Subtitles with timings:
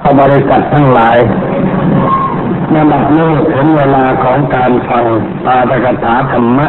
[0.00, 1.18] พระบริษัททั้งหลาย
[2.72, 5.04] นบัดนี้ถึงเวลาของการฟัง
[5.44, 6.66] ปาฐกถาธรรมะ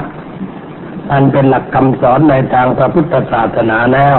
[1.11, 4.15] อันเป็นหลักคำสอนในทางพระพุทธศาสนาแล้ว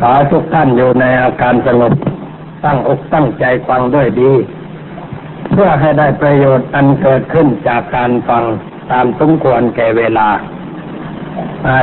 [0.00, 1.92] ขอทุกท่านอยู่ในอาการสงบ
[2.64, 4.32] ตั้งอกตั้งใจฟังด้วยดี
[5.50, 8.44] เพื่อให้ได้ประโยชน์อันเกิดขึ้นจากการฟัง
[8.90, 10.28] ตามสมควรแก่เวลา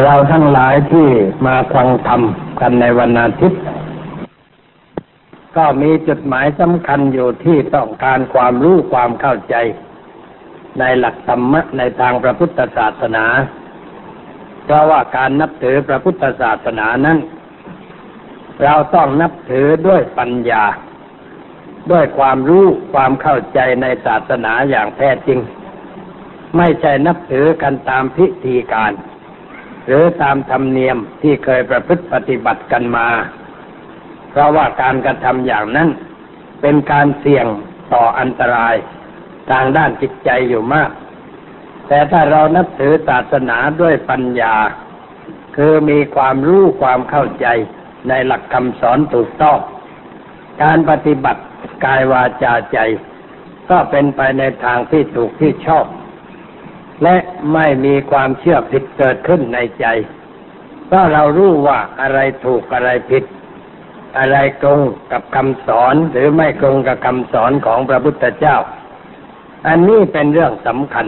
[0.04, 1.08] เราทั้งหลายที่
[1.46, 2.22] มาฟังธรรม
[2.60, 3.62] กันในวันอาทิตย์
[5.58, 9.56] ก็มีจุดหมายสำคัญอยู่ที่ต้องการความรู้ความเข้าใจ
[10.80, 13.26] ในหลักธรรมะในทางพระพุทธศาสนา
[14.64, 17.18] เพราะว่าการนับถือพระพุทธศาสนานั้น
[18.64, 20.64] เราต้องนับถือด้วยปัญญา
[21.92, 25.40] ด้วยความรู้ความเข้าใจในศาสนาอย่างแท้จริง
[26.58, 28.92] ไม่ใช่นับถือกันตามพิธีการ
[29.88, 33.08] หรือตามธรรมเนียมที่เคยประพฤติปฏิบัติกันมา
[34.32, 35.90] เพราะว่าการกระทำอย่างนั้น
[36.62, 37.46] เป็นการเสี่ยง
[37.94, 38.76] ต่ออันตราย
[39.52, 40.90] ทางด้านจิตใจอยู่มาก
[41.88, 44.56] แต่ถ้าเรานับถือศาสนาด้วยปัญญา
[45.56, 47.48] คือมีความรู้ความเข้าใจ
[48.10, 49.58] ในหลักคำสอนถูกต้อง
[50.64, 51.42] การปฏิบัติ
[51.86, 52.80] กายวาจาใจ
[53.70, 55.86] ก็เป็นไปในทางที่ถูกที่ชอบ
[57.04, 57.16] และ
[57.54, 59.86] ไม่มีความเชื่อผิดเกิดขึ้นในใจ
[60.88, 63.24] เพราะเรารู้ว่าอะไรถูกอะไรผิด
[64.18, 64.80] อะไรตรง
[65.12, 68.58] กับคำสอนหรือไม่ตรงกับคำสอนของพระพุทธเจ้า
[69.68, 71.06] อันนี้เป็นเรื่องสำคัญ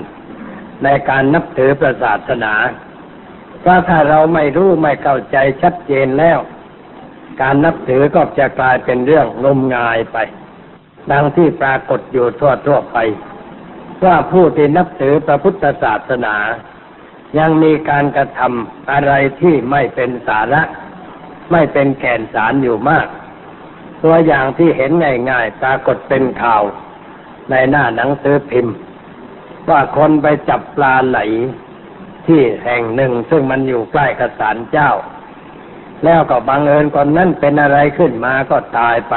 [0.83, 2.53] ในการนับถือพระศาสนา
[3.61, 6.39] เพราะถ้าเราไม่รู้ไม่เข้าใจชัดเจนแล้ว
[7.41, 10.17] การนับถือก็จะกลายเป็นเรื่องงมงายไป
[11.11, 12.97] ดังที่ปรากฏอยู่ทั่วทั่วไป
[14.05, 16.35] ว่าผู้ที่นับถือพระพุทธศาสนา
[17.37, 20.61] ยังมีการกระทำอะไรที่ไม่เป็นสาระ
[21.51, 23.07] ไม่เป็นแก่นสารอยู่มาก
[24.03, 24.91] ตัวอย่างที่เห็น
[25.31, 26.63] ง่ายๆปรากฏเป็นข่าว
[27.49, 28.75] ในหน้าหนังสือพิมพ์
[29.69, 31.19] ว่าคนไปจับปลาไหล
[32.27, 34.91] ที่แห่งหนึ่งซึ่งมันอยู่ใกล้กับศาลเจ้า
[36.03, 39.15] แล้วก็บังเอิญคนนั้นเป็นอะไรขึ้นมาก็ตายไป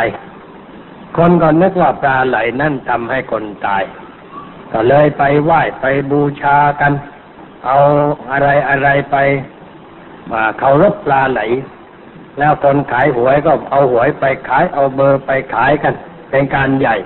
[1.16, 3.82] คนก็นึกว่าปลาไหลนั่นทำให้คนตาย
[4.72, 6.92] ก็เลยไปไหว้ไปบูชากัน
[7.64, 7.76] เอา
[8.32, 9.16] อะไรอะไรไป
[10.30, 11.40] มาเคารพปลาไหล
[12.38, 15.94] แล้วคนขายหวยก็เอาหวยไปขายเอาเบอร์ไปขายกัน
[16.30, 16.96] เป็นการใหญ่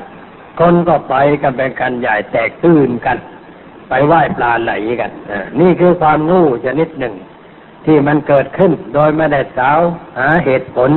[0.58, 3.18] คนก็ไปกันเป็นการใหญ่แตกตื่นกัน
[3.88, 5.10] ไปไหว้ปลาไหลกัน
[5.60, 7.14] นี่คือความงูชนิดหนึ่ง
[7.86, 9.80] ที่มันเกิดขึ้นโดยไม่ได้สาว
[10.18, 10.90] หาเหตุผล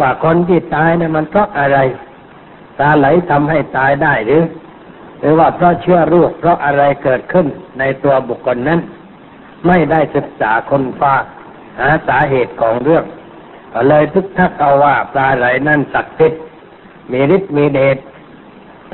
[0.00, 1.78] ว่าคนที่ตายเนี่ยมันเพราะอะไร
[2.76, 4.42] ปลาไหลทำให้ตายได้หรือ
[5.20, 7.46] หรือว่าเพราะเชื้อโรคเพราะอะไรเกิดขึ้น
[7.78, 8.80] ในตัวบุคคลนั้น
[9.66, 11.14] ไม่ได้ศึกษาคนฟ้า
[11.80, 13.04] หาสาเหตุของเรื่อง
[13.72, 16.42] ก็เลยทุกทักเอาว่าปลาไหลนั่นศักดิ์สิทธิ์
[17.12, 17.98] มีฤทธิ์มีเดช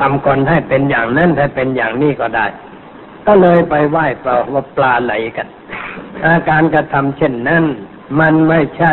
[0.00, 2.46] ทำคนให้เป็นอย่างนั้นให้เป็นอย่างนี้ก็ได้
[3.26, 5.48] ก็เลยไปไหว้ปลาว่าปลาไหลกัน
[6.24, 7.64] อาการกระทำเช่นนั้น
[8.20, 8.92] มันไม่ใช่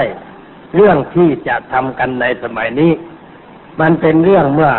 [0.75, 2.91] เรื่องที่จะทำกันในสมัยนี้
[3.81, 4.71] มันเป็นเรื่องเมื่อ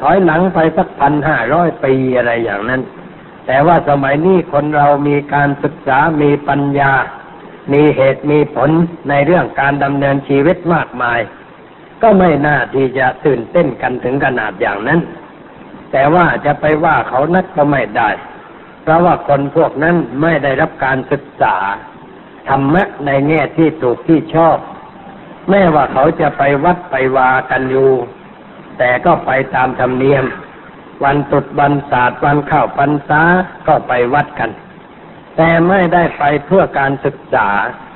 [0.00, 2.82] ถอยหลังไปสักพันห้าร้อยปีอะไรอย่างนั้น
[3.46, 6.92] แต่ว่าสมัยนี้คนเรามีการศึกษามีปัญญา
[7.72, 8.70] มีเหตุมีผล
[9.08, 11.20] ในเรื่องการดำเนินชีวิตมากมาย
[12.02, 15.00] ก็ไม่น่าที่จะตื่นเต้นกันถึงขนาดอย่างนั้น
[15.92, 18.10] แต่ว่าจะไปว่าเขานักก็ไม่ได้
[18.82, 21.56] เพราะว่าคนพวกนั้นไม่ได้รับการศึกษา
[22.48, 24.58] ธรรมะในแง่ที่ถูกที่ชอบ
[25.50, 27.90] แม้ว่าเขาจะไปวัดไปวากันอยู่
[28.78, 30.24] แต่ก็ไปตามธรรมเนียม
[31.04, 33.22] วันตุดวันศาสตร์วันเข้าพรรษา
[33.66, 34.50] ก็ไปวัดกัน
[35.40, 37.48] แต่ไม่ได้ไปเพื่อการศึกษา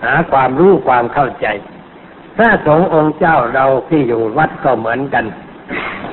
[0.04, 1.46] หาความรู้ความเข้าใจ
[2.36, 5.24] พระสงฆ์องค์เจ้าเราที่อยู่วัดก็เหมือนกัน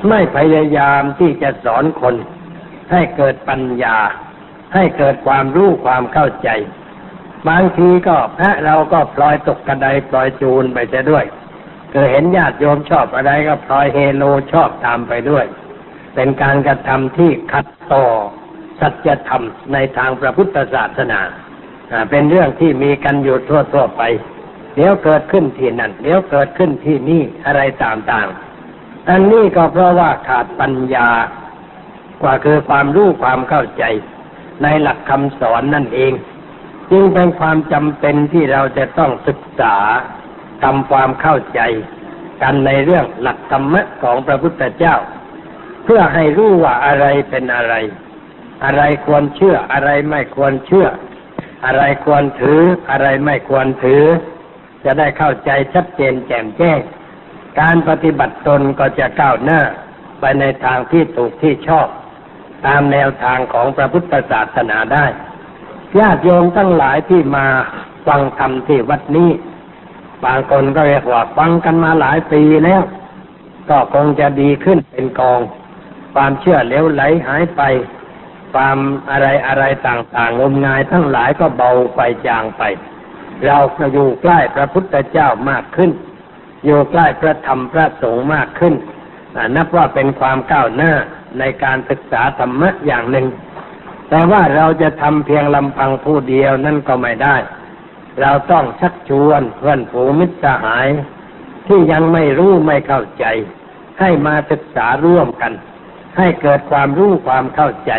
[0.08, 2.14] ไม่พยายามที่จะสอนคน
[2.92, 3.96] ให้เกิดปัญญา
[4.74, 6.48] ให้เกิดความรู้ความเข้าใจ
[7.48, 11.24] บางทีก็พระเราก็ปล่อยตกกระไดปล่อยจูนไปจะด้วย
[11.92, 15.44] คือเห็นญาติโยมชอบอะไรก็พลอยเฮโลชอบตามไปด้วย
[16.14, 18.04] เป็นการกระทำที่ขัดต่อ
[18.80, 19.42] สัจธรรม
[19.72, 21.20] ในทางพระพุทธศาสนา
[22.10, 24.02] เป็นเรื่องที่มีกันอยู่ทั่วๆไป
[24.74, 31.08] เดี๋ยวเกิดขึ้นที่นั่น เดี๋ยวเกิดขึ้นที่นี่อะไรต่างๆ อันนี้ก็เพราะว่าขาดปัญญา
[32.22, 33.84] กว่าคือความรู้ความเข้าใจ
[34.62, 36.12] ในหลักคำสอนนั่นเอง
[36.90, 39.76] จึงเป็นความจำเป็นที่เราจะต้องศึกษา
[40.62, 41.60] ทำความเข้าใจ
[42.42, 44.96] กันในเรื่องหลักธรรมะของพระพุทธเจ้า
[45.84, 47.74] เพื่อให้รู้ว่าอะไรเป็นอะไร
[48.64, 50.86] อะไรควรเชื่อ อะไรไม่ควรเชื่อ
[51.66, 52.60] อะไรควรถือ
[52.90, 54.04] อะไรไม่ควรถือ
[54.84, 56.80] จะได้เข้าใจชัดเจนแจ่มแจ้ง
[57.60, 59.60] การปฏิบัติตนก็จะก้าวหน้า
[60.20, 61.88] ไปในทางที่ถูกที่ชอบ
[62.66, 65.06] ตามแนวทางของพระพุทธศาสนาได้
[65.98, 67.46] ญาติโยมทั้งหลายที่มา
[68.06, 69.30] ฟังธรรมที่วัดนี้
[70.24, 72.82] บางคนก็เรียกว่าฟังกันมาหลายปีแล้ว
[73.70, 75.40] ก็คงจะดีขึ้นเป็นกอง
[76.14, 77.62] ความเชื่อเล้วไหลหายไป
[78.52, 78.78] ความ
[79.10, 82.62] อะไรอะไรต่างๆงมงายทั้งหลายก็เบาไปจางไป
[83.46, 85.90] เราก็อยู่ใกล้พระพุทธเจ้ามากขึ้น
[86.64, 88.74] อยู่ใกล้พระธรรมพระสงฆ์มากขึ้น
[89.56, 90.92] นับว่าเป็นความก้าวหน้า
[91.38, 93.26] ในการศึกษาธรรมะอย่างหนึ่ง
[94.08, 97.36] แต่ว่าเราจะทำเพียงลำพังผู้เดียวนั่นก็ไม่ได้
[98.20, 100.88] เราต้องชักชวนเพื่อนฝูมิตรสหาย
[101.66, 103.24] ที่ยังไม่รู้ไม่เข้าใจ
[104.00, 105.52] ให้มาศึกษาร่วมกัน
[106.16, 107.92] ให้เกิดความรู้ความเข้าใจ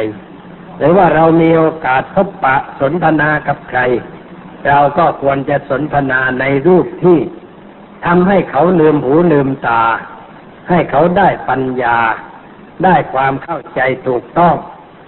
[0.81, 3.79] หรือว่าเรามีโอกาสพบปะสนทนากับใคร
[4.67, 7.19] เราก็ควรจะสนทนาในรูปที่
[8.05, 9.83] ทำให้เขาลืมหูลืมตา
[10.69, 11.97] ให้เขาได้ปัญญา
[12.83, 14.55] ได้ความเข้าใจถูกต้อง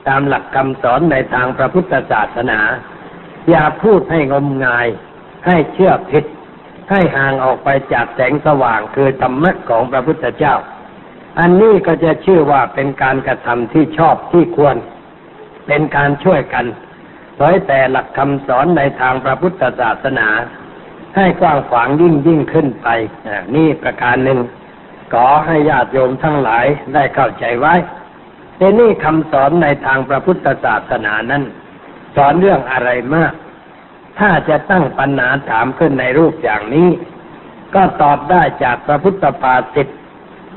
[0.07, 2.59] ตามหลักคำสอนในทางพระพุทธศาสนา
[3.49, 4.87] อย่าพูดให้งมงาย
[5.45, 6.25] ให้เชื่อผิด
[6.89, 10.55] ให้ห่างออกไปจากแสงสว่างคือธรรมะของพระพุทธเจ้า
[11.39, 14.75] อันนี้ก็จะชื่อว่าเป็นการกระทำที่ชอบที่ควร
[15.67, 16.65] เป็นการช่วยกัน
[17.35, 20.27] เผยแต่หลักคำสอนในทางพระพุทธศาสนา
[21.15, 22.87] ให้กว้างขวางยิ่งยิ่งขึ้นไป
[23.55, 24.39] นี่ประการหนึ่ง
[25.13, 27.73] ขอให้ญาติโยมทั้งหลายได้เข้าใจไว้
[28.57, 31.43] แต่นี่คำสอนในทางพระพุทธศาสนานั้น
[32.15, 33.33] สอนเรื่องอะไรมาก
[34.19, 36.89] ถ้าจะตั้งปัญหาถามขึ้นในรูปอย่างนี้
[37.75, 39.87] ก็ตอบได้จากพระพุทธภาษิต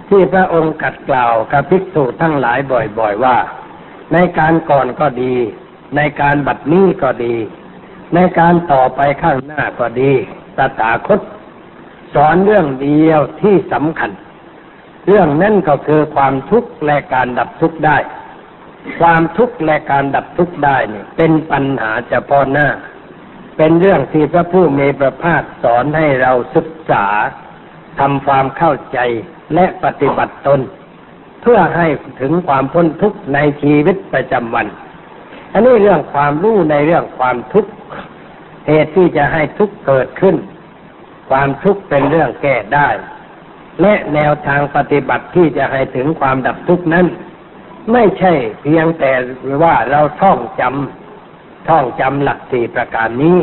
[0.09, 2.59] ที่พระองค์กัดกล่าวกับภิกษุทั้งหลาย
[2.99, 3.37] บ่อย ๆ ว่า
[4.13, 5.35] ในการก่อนก็ดี
[5.97, 7.35] ในการบัดนี้ก็ดี
[8.15, 10.13] ในการต่อไปข้างหน้าก็ดี
[10.57, 11.21] ตถาคต
[12.15, 14.11] สอนเรื่องเดียวที่สำคัญ
[15.07, 17.99] เรื่องนั้นก็คือความทุกข์และการดับทุกข์ได้
[19.01, 22.69] ความทุกข์และการดับทุกข์ได้นี่เป็นปัญหาเฉพาะหน้า
[23.57, 27.07] เป็นเรื่องที่พระผู้มีพระภาคสอนให้เราศึกษา
[27.99, 28.99] ทำความเข้าใจ
[29.55, 30.61] และปฏิบัติตน
[31.49, 31.87] พื่อให้
[32.21, 34.67] ถึงความพ้นทุกข์ในชีวิตประจำวัน
[35.53, 37.71] อันนี้เรื่องความรู้ในเรื่องความทุกข์
[38.67, 40.37] เหตุที่จะให้ทุกข์เกิดขึ้น
[41.31, 42.89] ความทุกข์เป็นเรื่องแก้ได้
[43.81, 47.07] และแนวทางปฏิบัติที่จะให้ถึงความดับทุกข์นั้น
[47.93, 48.33] ไม่ใช่
[48.63, 49.13] เพียงแต่
[49.63, 53.39] ว่าเราท่องจำท่องจำหลักสี่ประการนี้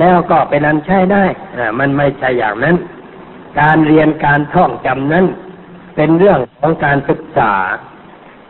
[0.00, 1.24] แล้วก็เป็นอันใช้ได้
[1.78, 2.76] มันไม่ใช่อย่างนั้น
[3.60, 5.26] การเรียนการท่องจำนั้น
[5.96, 7.52] เป็นเรื่องของการศึกษา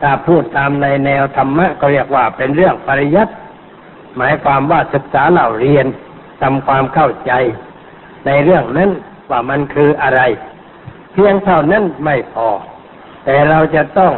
[0.01, 3.33] ถ้าพูดตามในแนวธรรมะก็เรียกว่าเป็นเรื่องปริยัติ
[4.17, 5.85] หมายความว่าศึกษาเล่าเรียน
[6.41, 7.31] ทำความเข้าใจ
[8.25, 8.91] ในเรื่องนั้น
[9.29, 10.21] ว่ามันคืออะไร
[11.13, 12.47] เพียงเท่านั้นไม่พอ
[13.25, 14.13] แต่เราจะต้อง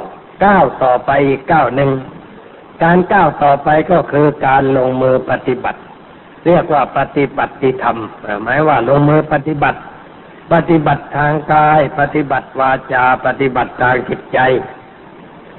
[0.46, 1.92] ก้าวต่อไปอีกก้าวหนึ่ง
[2.84, 5.80] การก้าวต่อไปก็คือการลงมือปฏิบัติ
[6.48, 7.54] เรียกว่าปฏิบัติ
[7.84, 7.98] ธรรม
[8.44, 9.80] หมายว่าลงมือปฏิบัติ
[10.54, 14.40] ปฏิบัติทางกาย ปฏิบัติวาจา ปฏิบัติทางจิตใจ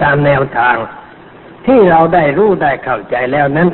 [0.03, 0.77] ตามแนวทาง
[1.67, 3.69] ที่เราได้รู้ได้เข้าใจแล้วนั้น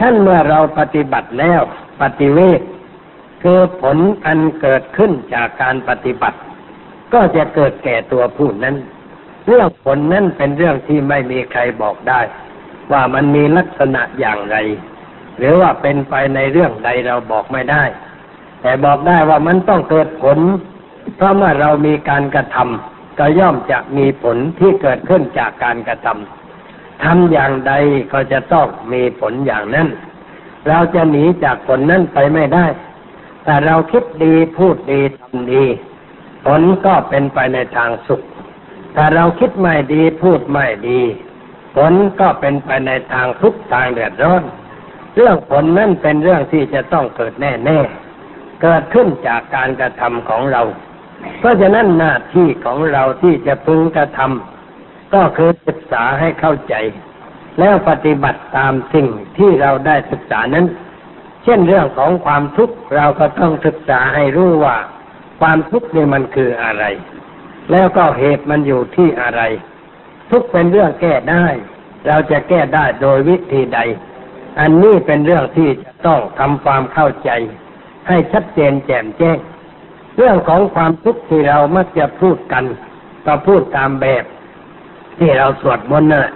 [0.00, 1.60] ท่านเมื่อเราปฏิบัติแล้ว
[2.02, 2.60] ปฏิเวท
[3.42, 6.38] คือผลอันเกิดขึ้นจากการปฏิบัติ
[7.12, 8.76] ก็จะเกิดแก่ตัวผู้นั้น
[9.46, 12.20] เรื่องผลนั้นเป็นเรื่องที่ไม่มีใครบอกได้
[12.92, 14.56] ว่ามันมีลักษณะอย่างไร
[15.38, 17.84] หรือว่าเป็นไปในเรื่องใดเราบอกไม่ได้
[18.66, 20.38] แต่บอกได้ว่ามันต้องเกิดผล
[21.16, 27.72] เพราะเมื่อเรามีการกระทำก็ย่อมจะมีผลที่เกิดขึ้นจากการกระทำทำอย่างใด
[28.12, 29.88] ก็จะต้องมีผลอย่างนั้น
[30.68, 32.66] เราจะหนีจากผลนั้นไปไม่ได้
[33.44, 35.64] แต่เราคิดดีพูดดีทำดี
[36.46, 38.22] ผลก็เป็นไปในทางสุข
[38.96, 41.00] ถ้าเราคิดไม่ดีพูดไม่ดี
[41.76, 44.42] ผลก็เป็นไปในทางทุกข์ทางเดือดร้อน
[45.14, 48.05] เรื่องผลนั่นเป็นเรื่องที่จะต้องเกิดแน่ๆ
[48.62, 50.62] เกิดขึ้นจากการกระทำของเรา
[51.38, 56.74] เพราะฉะนั้นหน้าที่ของเราที่จะพึงกระทำก็คือศึกษาให้เข้าใจ
[57.58, 59.08] แล้วปฏิบัติตามสิ่ง
[59.38, 60.66] ที่เราได้ศึกษานั้น
[61.44, 64.76] เช่นเรื่องของความทุกข์เราก็ต้องศึกษาให้รู้ว่า
[65.40, 66.84] ความทุกข์นี่มันคืออะไร
[67.70, 69.42] แล้วก็เหตุมันอยู่ที่อะไร
[70.30, 71.46] ทุกเป็นเรื่องแก้ได้
[72.06, 73.78] เราจะแก้ได้โดยวิธีใด
[74.60, 77.30] อันนี้เป็นเรื่องที่จะต้องทำความเข้าใจ
[78.08, 79.38] ให้ชัดเจนแจ่มแจ้ง
[80.16, 82.64] เรื่องของความทุกข์ที่เรามักจะพูดกัน
[83.26, 84.24] ก็พูดตามแบบ
[85.18, 86.32] ที่เราสวดมนต์น่ะ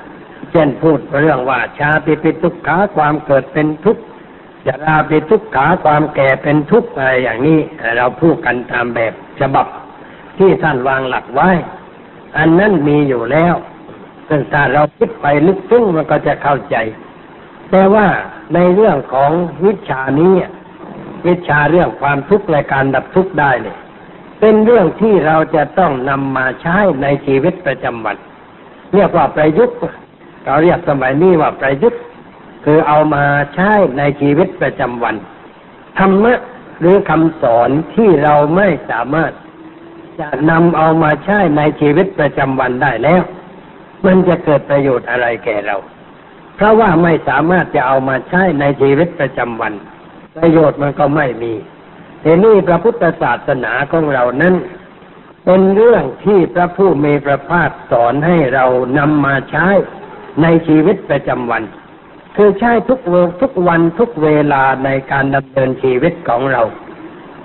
[0.50, 4.02] เช่นพูดเรื่องว่าชาติปิทุกขาความเกิดเป็นทุกข์
[4.66, 7.58] จราปิทุกขาความแก่เป็นทุกข์อะไรอย่างนี้
[7.96, 9.66] เราพูดกันตามแบบฉบับ
[10.38, 11.50] ที่ท่านวางหลักไว้
[12.38, 13.54] อันนั้นมีอยู่แล้ว
[14.28, 16.76] ซึ่งถ้าเราคิดไปลึกซึ้งมันก็จะเข้าใจ
[17.70, 18.06] แต่ว่า
[18.54, 19.30] ในเรื่องของ
[19.64, 20.34] วิชานี้
[21.28, 23.78] วิชาเรื่องความทุกข์และการดับทุกข์ได้เนี่ย
[24.40, 28.16] เป็นเรื่องที่เราจะต้องนำมาใช้ในชีวิตประจำวัน
[28.94, 29.76] เรียกว่าประยุกต์
[30.44, 32.00] เราเรียกสมัยนี้ว่าประยุกต์
[32.64, 33.24] คือเอามา
[33.54, 35.14] ใช้ในชีวิตประจำวัน
[35.98, 36.34] ธรรมะ
[36.80, 39.32] หรือคำสอนที่เราไม่สามารถ
[40.20, 43.22] จะนำเอามาใช้ในชีวิตประจำวันได้แล้ว
[44.06, 45.76] มันจะเกิดประโยชน์อะไรแก่เรา
[46.56, 49.72] เพราะว่าไม่สามารถจะเอามาใช้ในชีวิตประจำวัน
[50.36, 51.52] ประโยชน์มันก็ไม่มี
[52.24, 54.54] ทีนี้พระพุทธศาสนาของเรานั้น
[55.44, 58.66] เป็นเรื่องที่พระผู้มีพระภาคสอนให้เรา
[58.98, 59.68] นำมาใช้
[60.42, 61.62] ในชีวิตประจำวัน
[62.36, 66.62] คือใช้ทุกเวันทุกวันทุกเวลาในการดำเนินชีวิตของเรา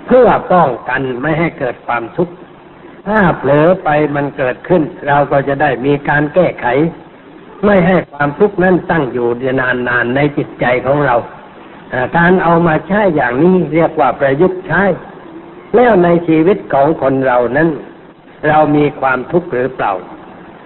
[0.06, 2.34] เพื่อป้องกันไม่ให้เกิดความทุกข์
[3.06, 6.66] ถ้าเผลอไปมันเกิดขึ้น เราก็จะได้มีการแก้ไข
[7.64, 9.28] ไม่ให้ความทุกข์นั้นตั้งอยู่
[9.60, 11.16] นานๆในจิตใจของเรา
[12.16, 14.82] การเอามาใช้อย่างนี้เรียกว่าประยุกต์ใช้
[15.74, 17.68] แล้วในชีวิตของคนเรานั้น
[18.48, 19.92] เรามีความทุกข์หรือเปล่า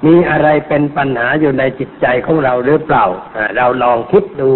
[0.07, 3.05] มีอะไรเป็นปัญหาอยู่ในจิตใจของเราหรือเปล่า
[3.57, 4.51] เราลองคิดดู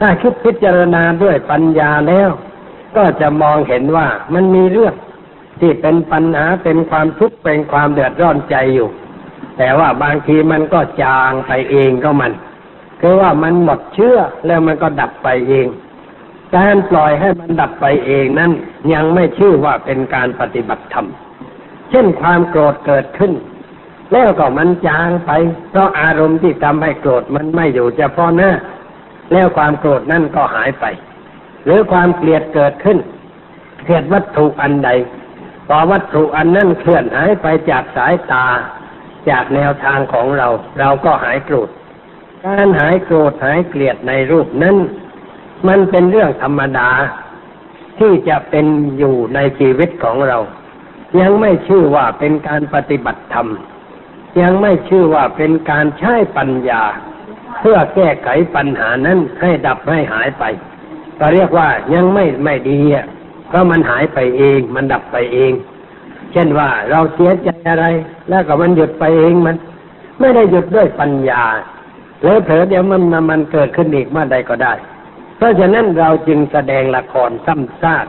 [0.00, 2.30] ถ้าคิดพิจารณาด้วยปัญญาแล้ว
[2.96, 4.94] ก็จะมองเห็นว่ามันมีเรื่อง
[5.60, 8.88] ที่เป็นปัญหาเป็นความทุกข์เป็นความเดือดร้อนใจอยู่
[9.58, 12.32] แต่ว่าบางทีมันก็จางไปเองก็มัน
[13.00, 15.66] คือว่ามันหมดเชื่อแล้วมันก็ดับไปเอง
[16.56, 18.52] การปล่อยให้มันดับไปเองนั้น
[18.92, 21.06] ยังไม่ชื่อว่าเป็นการปฏิบัติธรรม
[21.90, 23.32] เช่นความโกรธเกิดขึ้น
[24.12, 25.30] แล้วก็มันจางไป
[25.70, 28.50] เพราะอารมณ์ที่ทำให้โกรธมันไม่อยู่เฉพาะหน้า
[29.32, 30.84] แล้วความโกรธนั่นก็หายไป
[31.64, 32.98] หรือความเกลียดเกิดขึ้น
[33.84, 34.90] เกลียดวัตถุอันใด
[35.68, 38.46] พอวัตถุอันนั้นเคลื่อนหายไปจากสายตา
[39.30, 41.68] จากแนวทางของเรา เราก็หายโกรธ
[42.44, 44.76] การหายโกรธหายเกลียดในรูปนั้น
[45.68, 46.88] มันเป็นเรื่องธรรมดา
[47.98, 48.66] ที่จะเป็น
[48.98, 50.38] อยู่ในชีวิตของเรา
[51.20, 53.48] ยังไม่ชื่อว่าเป็นการปฏิบัติธรรม
[54.40, 56.82] ยังไม่ชื่อว่าเป็นการใช้ปัญญา
[57.60, 60.44] เพื่อแก้ไขปัญหานั้นให้ดับให้หายไป
[61.18, 63.06] ก็เรียกว่ายังไม่ไม่ดีอะ
[63.48, 65.52] เพราะมันหายไปเองมันดับไปเอง
[66.32, 67.86] เช่นว่าเราเสียใจอะไร
[68.28, 69.56] แล้วก็มันหยุดไปเองมัน
[70.20, 71.42] ไม่ได้หยุดด้วยปัญญา
[72.24, 74.72] แล้วเผลอเดี๋ยวมันมันเกิดขึ้นอีกเมื่อใดก็ได้
[75.36, 78.06] เพราะฉะนั้นเราจึงแสดงละครซ้ำซาก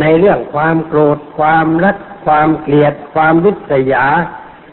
[0.00, 4.06] ในเรื่องความโกรธ ความรัก ความเกลียด ความวิษยา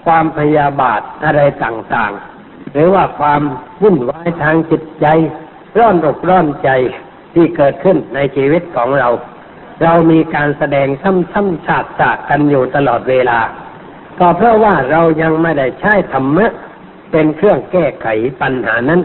[0.05, 3.41] ความพยาบาทอะไรต่างๆ หรือว่าความ
[3.81, 5.05] วุ่นวายทางจิตใจ
[5.77, 6.69] ร้อนอกร้อนใจ
[7.33, 9.09] ที่เกิดขึ้นในชีวิตของเรา
[9.83, 13.39] เรามีการแสดงซ้ำๆฉากกันอยู่ตลอดเวลา
[14.19, 16.51] ก็เพราะว่าเรายังไม่ได้ใช้ธรรมะ
[17.11, 18.07] เป็นเครื่องแก้ไข
[18.41, 19.01] ปัญหานั้น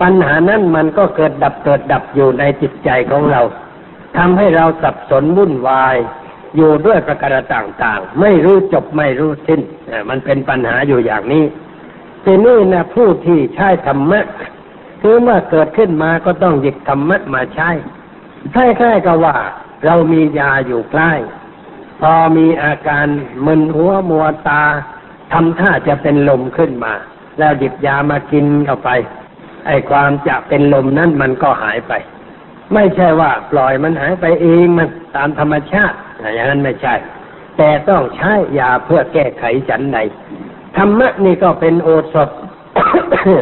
[0.00, 3.40] ปัญหานั้นมันก็เกิดดับเกิดดับอยู่ในจิตใจของเรา
[4.16, 5.96] ทำให้เราสับสนวุ่นวาย
[6.56, 9.60] อยู่ด้วยประการต่างๆ ไม่รู้จบไม่รู้สิ้น
[10.08, 11.44] มันเป็นปัญหาอยู่อย่างนี้
[12.24, 14.26] ทีนี้นะผู้ที่ใช้ธรรมะ
[15.02, 17.70] คือเมื่อเกิดขึ้นมาก็ต้องหยิบธรรมะมาใช้
[18.54, 19.36] คล้ายๆกับว่า
[19.84, 21.12] เรามียาอยู่ใกล้
[22.00, 23.06] พอมีอาการ
[23.46, 24.62] มึนหัวมัวตา
[25.32, 26.92] ทำท่าจะเป็นลมขึ้นมา
[27.38, 28.90] แล้วหยิบยามากินเข้าไป
[29.66, 31.92] ไอ้ความจะเป็นลมนั้นมันก็หายไป
[32.74, 35.96] ไม่ใช่ว่าปล่อยมันหายไปเองมันตามธรรมชาติ
[36.34, 36.94] อย่างนั้นไม่ใช่
[37.56, 39.98] แต่ต้องใช้ยาเพื่อแก้ไขฉันใด
[40.76, 42.30] ธรรมะนี่ก็เป็นโอสถ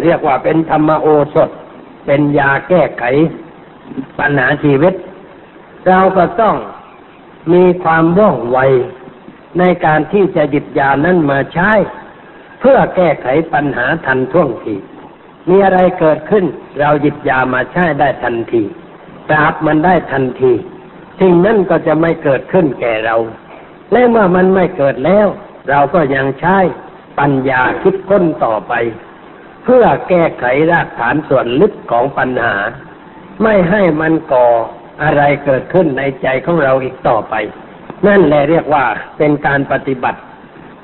[0.05, 1.51] เรียกว่าเป็นธรรมโอสถ
[2.07, 3.05] เป็นยาแก้ไข
[4.19, 4.95] ปัญหาชีวิต
[5.89, 6.57] เราก็ต้อง
[7.53, 8.59] มีความว่องไว
[9.59, 11.71] ในการที่จะหยิบยานั้นมาใช้
[12.61, 14.75] เพื่อแก้ไขปัญหาทันท่วงที
[15.49, 16.45] มีอะไรเกิดขึ้น
[16.79, 18.63] เราหยิบยามาใช้ได้ทันที
[19.29, 20.53] ปราบมันได้ทันที
[21.21, 23.17] สิ่งนั้นก็จะไม่เกิดขึ้นแก่เรา
[23.93, 25.27] และเมื่อมันไม่เกิดแล้ว
[25.69, 26.59] เราก็ยังใช้
[27.19, 28.73] ปัญญาคิดค้นต่อไป
[29.65, 32.55] เพื่อแก้ไขรากฐานส่วนลึกของปัญหา
[33.43, 34.49] ไม่ให้มันก่อ
[35.03, 37.35] อะไรเกิดขึ้นในใจของเราอีกต่อไป
[38.07, 38.85] นั่นแหละเรียกว่า
[39.19, 40.21] เป็นการปฏิบัติ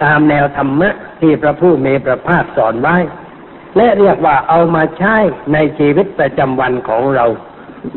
[0.04, 0.90] ตามแนวธรรมะ
[1.20, 2.96] ที่พระผู้มีพระภาคสอนไว้
[3.76, 5.16] และเรียกว่าเอามาใช้
[5.52, 7.26] ในชีวิตประจำวันของเรา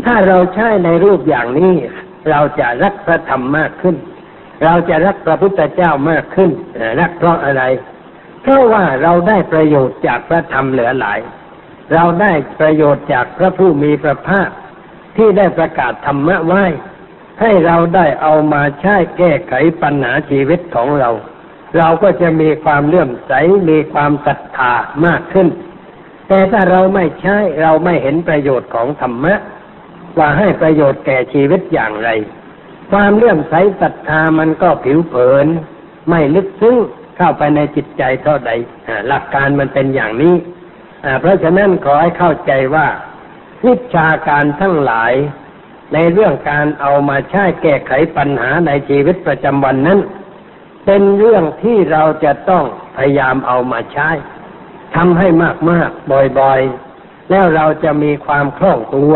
[0.05, 1.73] ถ้าเราใช้ในรูปอย่างนี้
[2.29, 3.95] เราจะรักพระธรรมมากขึ้น
[4.63, 6.51] เราจะรักพระพุทธเจ้ามากขึ้น
[6.99, 7.63] รักเพราะอะไร
[8.41, 11.19] เพราะว่าเราได้ประโยชน์จากพระธรรมเหลือหลาย
[11.93, 14.49] เราได้ประโยชน์จากพระผู้มีพระภาค
[15.17, 16.63] ที่ได้ประกาศธรรมะไว้
[17.41, 21.09] ให้เราได้เอามาใช้แก้ไขปัญหาชีวิตของเรา
[21.77, 23.33] เราก็จะมีความเลื่อมใส
[23.69, 24.73] มีความศรัทธา
[25.05, 25.47] มากขึ้น
[26.27, 29.35] แต่ถ้าเราไม่ใช้เราไม่เห็นประโยชน์ของธรรมะ
[30.17, 32.09] ว่าให้ประโยชน์แก่ชีวิตอย่างไร
[32.91, 35.47] ความเลื่อมใสศรัทธามันก็ผิวเผิน
[36.09, 36.75] ไม่ลึกซึ้ง
[37.17, 38.51] เข้าไปในจิตใจเท่าใด
[39.07, 40.35] หลักการมันเป็นอย่างนี้
[41.19, 42.87] เพราะฉะนั้นขอให้เข้าใจว่า
[43.65, 45.13] วิชาการทั้งหลาย
[45.93, 49.99] ในเรื่องการเอามาใช้แก้ไขปัญหาในชีวิตประจำวันนั้น
[50.85, 52.63] เป็นเรื่องที่เราจะต้อง
[52.97, 54.09] พยายามเอามาใช้
[54.95, 55.27] ทำให้
[55.69, 59.15] มากๆบ่อยๆ แล้วเราจะมีความคล่องตัว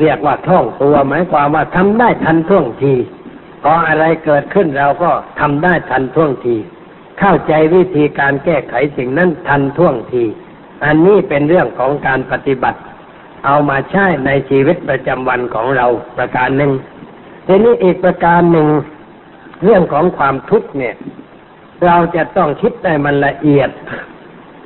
[0.00, 2.94] เรียกว่าคล่องตัวหมายความว่าทำได้ทันท่วงที
[3.62, 5.10] พออะไรเกิดขึ้นเราก็
[5.40, 6.56] ทำได้ทันท่วงที
[7.18, 10.24] เข้าใจวิธีการแก้ไขสิ่งนั้นทันท่วงที
[10.84, 12.80] อันนี้เป็นเรื่องของการปฏิบัติ
[13.46, 15.86] เอามาใช้ในชีวิตประจำวันของเรา
[16.16, 16.72] ประการหนึ่ง
[17.46, 18.68] ทีนี้อีกประการหนึ่ง
[19.62, 20.94] เรื่องของความทุกข์เนี่ย
[21.84, 23.70] เราจะต้องคิดให้มันละเอียด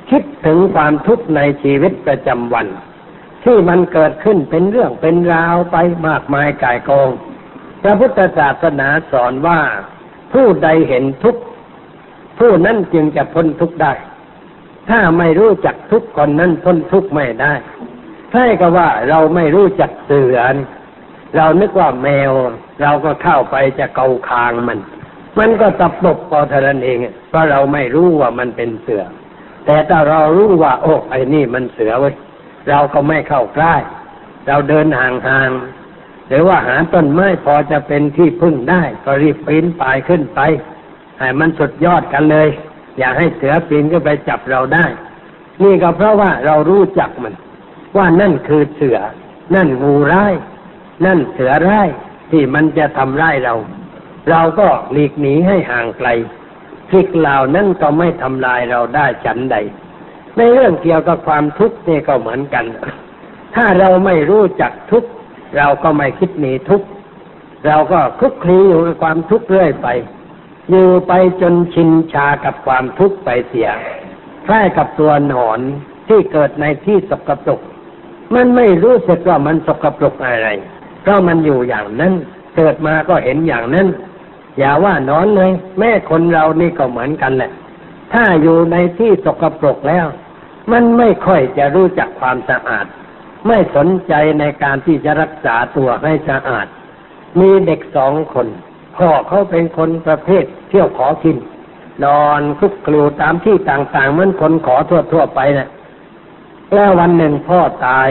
[0.09, 2.67] คิดถึงความทุกข์ในชีวิตประจำวัน
[3.43, 5.77] ที่มันเกิดขึ้นเป็นเรื่องเป็นราวไป
[6.07, 7.09] มากมายกายกอง
[7.81, 9.59] พระพุทธศาสนาสอนว่า
[10.33, 11.41] ผู้ใดเห็นทุกข์
[12.39, 13.93] ผู้นั้นจึงจะพ้นทุกข์ได้
[14.89, 17.53] ถ้าไม่รู้จักทุกข์คนนั้นพ้นทุกข์ไม่ได้
[18.31, 20.37] ใช่ก็ว่าเราไม่รู้จักเสือ
[21.35, 22.31] เรานึกว่าแมว
[22.81, 24.79] เราก็เข้าไปจะเกาคางมัน
[25.39, 26.97] มันก็ตะปบพอเท่านั้นเอง
[27.29, 29.03] เพราะเราไม่รู้ว่ามันเป็นเสือ
[29.65, 32.15] แต่ถ้าเรารู้ว่า โอ้ไอ้นี่มันเสือเว้ย
[32.69, 33.75] เราก็ไม่เข้าใกล้
[34.47, 40.39] เราเดินห่างๆหรือว่าหาต้นไม้พอจะเป็นที่พึ่งได้ ก็รีบปีนป่ายขึ้นไป
[41.19, 42.47] ให้มันสุดยอดกันเลย
[42.97, 44.85] อย่าให้เสือปีนก็ไปจับเราได้
[45.63, 47.33] นี่ก็เพราะว่าเรารู้จักมัน
[47.97, 48.99] ว่านั่นคือเสือ
[49.55, 50.33] นั่นงูร้าย
[51.05, 51.89] นั่นเสือร้าย
[52.31, 53.55] ที่มันจะทำร้ายเรา
[54.29, 56.09] เราก็หลีกหนีให้ห่างไกล
[56.91, 59.55] สิ่งเหล่านั้นก็ไม่ทำลายเราได้ฉันใด
[60.37, 62.65] ในเรื่องเกี่ยวกับความทุกข์นี่ก็เหมือนกัน
[63.55, 65.09] ถ้าเราไม่รู้จักทุกข์
[65.57, 66.87] เราก็ไม่คิดหนีทุกข์
[67.67, 69.87] เราก็คลุกคลีอยู่กับความทุกข์เรื่อยไป
[70.69, 73.69] อยู่ไปจนชินชากับความทุกข์ไปเสีย
[74.45, 75.59] คล้ายกับตัวหนอน
[76.07, 77.59] ที่เกิดในที่สกปรก
[78.35, 80.49] มันไม่รู้สึกว่ามันสกปรกอะไร
[81.07, 82.13] เพราะมันอยู่อย่างนั้น
[82.55, 83.87] เกิดมาก็เห็นอย่างนั้น
[84.57, 87.51] อย่าว่านอนเลย แม่คนเรานี่ก็เหมือนกันแหละ
[88.13, 90.05] ถ้าอยู่ในที่สกปรกแล้ว
[90.71, 92.85] มันไม่ค่อยจะรู้จักความสะอาด
[93.47, 96.67] ไม่สนใจในการที่จะรักษาตัวให้สะอาด
[97.39, 98.47] มีเด็กสองคน
[98.97, 101.37] พ่อเขาเป็นคนประเภทเที่ยวขอกิน
[102.03, 105.69] นอนคลุกคลูตามที่ต่างๆเหมือนคนขอทั่วๆไปนะ่ะ
[106.73, 108.09] แล้ววันหนึ่งพ่อตาย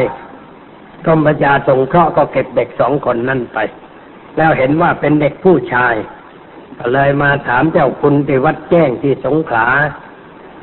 [1.06, 3.58] กรมปัญญาสงเคราะห์ก็เก็บเด็กสองคนนั่นไป
[4.36, 5.94] แล้วเห็นว่าเป็นเด็กผู้ชาย
[6.78, 9.68] ก็เลยมาถามเจ้าคุณที่วัดแจ้งที่สงขลา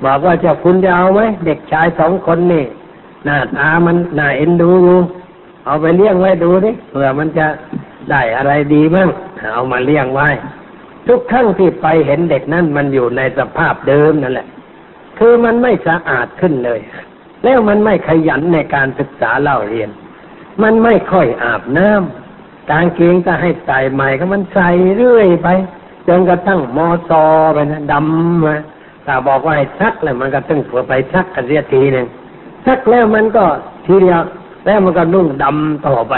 [0.03, 2.65] บอกว่าเจ้าคุณจะเอาไหมเด็กชายสองคนนี่
[3.25, 4.99] หน้าตามันน่าเอ็นดูอยู่
[5.65, 7.45] เอาไปเลี้ยงไว้ดูดิเผื่อมันจะ
[8.09, 9.09] ได้อะไรดีมั้ง
[9.53, 10.29] เอามาเลี้ยงไว้
[11.07, 14.47] ทุกครั้งที่ไปเห็นเด็กนั่นมันอยู่ในสภาพเดิมนั่นแหละ
[15.17, 16.79] คือมันไม่สะอาดขึ้นเลย
[17.43, 19.89] แล้วมันไม่ขยันในการศึกษาเล่าเรียน
[20.61, 25.47] มันไม่ค่อยอาบน้ำกางเกงจะให้ใส่ใหม่ก็มันใส่เรื่อยไป
[26.07, 28.55] จนกระทั่งมอซอไปนะดำมา
[29.05, 32.07] ถ้าบอกว่าให้ซักเลยมันก็ต้องเผื่อไปซักกันเรียทีหนึ่ง
[32.65, 33.45] ซักแล้วมันก็
[33.85, 34.21] ทีเดียว
[34.65, 36.15] แล้วมันก็นุ่งดำต่อไป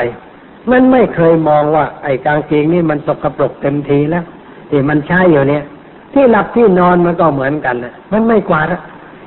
[0.72, 4.24] มันไม่เคยมองว่า ไอ้กางเกงนี่มันสกปรกเต็มทีแล้ว
[4.70, 5.64] ที่มันใช้อยู่เนี่ย
[6.14, 8.66] ที่หลับที่นอนมันก็เหมือนกันนะมันไม่กวาด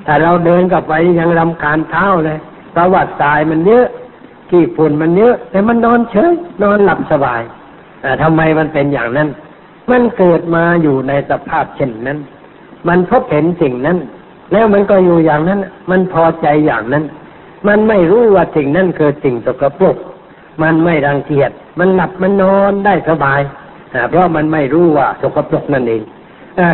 [0.04, 2.38] แต่เราเดินกลับไปยังรำคาญเท้าเลย
[2.72, 3.86] เพราะว่าทรายมันเยอะ
[4.50, 6.32] ขี้ฝุ่นมันเยอะ แต่มันนอนเฉย
[6.62, 7.40] นอนหลับสบาย
[8.00, 9.28] แต่ทำไมมันเป็นอย่างนั้น
[9.90, 12.18] มันเกิดมาอยู่ในสภาพเช่นนั้น
[12.88, 13.98] มันพบเห็นสิ่งนั้น
[14.52, 17.04] แล้วมันก็อยู่อย่างนั้น มันพอใจอย่างนั้น
[17.68, 19.96] มันไม่รู้ว่าสิ่งนั้นคือสิ่งสกปรก
[20.62, 23.40] มันไม่รังเกียจ มันหลับมันนอนได้สบาย
[24.10, 26.02] เพราะมันไม่รู้ว่าสกปรกนั่นเอง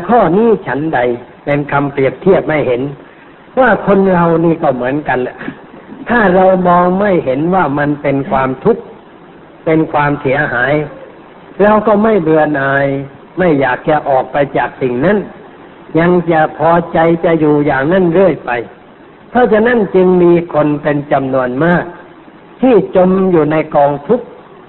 [0.08, 0.98] ข้อนี้ฉันใด
[1.44, 2.82] เป็นคำเปรียบเทียบไม่เห็น
[3.60, 5.36] ว่าคนเรานี่ก็เหมือนกันแหละ
[6.08, 8.82] ถ้าเรามองไม่เห็นว่ามันเป็นความทุกข์
[9.64, 10.72] เป็นความเสียหาย
[11.62, 12.86] เราก็ไม่เบื่อหน่าย
[13.38, 15.18] ไม่อยากจะออกไปจากสิ่งนั้น
[15.98, 18.50] ยังจะพอใจจะอยู่อย่างนั้นเรื่อยไป
[19.30, 21.84] เพราะฉะนั้นจึงมีคนเป็นจำนวนมาก
[22.60, 24.26] ที่จมอยู่ในกองทุกข์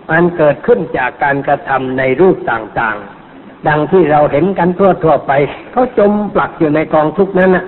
[0.09, 5.31] มันเกิดขึ้นจากการกระทำในรูปต่างๆ ดังที่เราเห็นกันทั่วๆไป
[5.71, 7.65] เขาจมปลักอยู่ในกองทุกข์นั้นนะ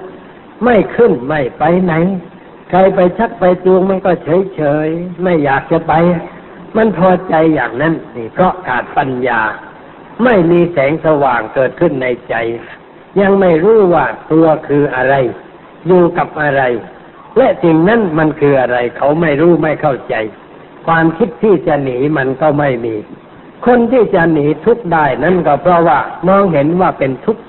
[0.64, 1.94] ไม่ขึ้นไม่ไปไหน
[2.70, 4.88] ใครไปชักไปจูงมันก็เฉยเฉย
[5.24, 5.94] ไม่อยากจะไป
[6.78, 9.42] มันพอใจอย่างนั้นนี่เพราะขาดปัญญา
[10.24, 12.36] ไม่มีแสงสว่างเกิดขึ้นในใจ
[13.22, 15.16] ยังไม่รู้ว่าตัวคืออะไร
[15.88, 16.64] อยู่กับอะไร
[17.38, 20.16] และสิ่งนั้นมันคืออะไร เขาไม่รู้ไม่เข้าใจ
[20.88, 22.96] ความคิดที่จะหนีมันก็ไม่มี
[23.66, 27.44] คนที่จะหนีทุกได้นั่นก็เพราะว่ามองเห็นว่าเป็นทุกข์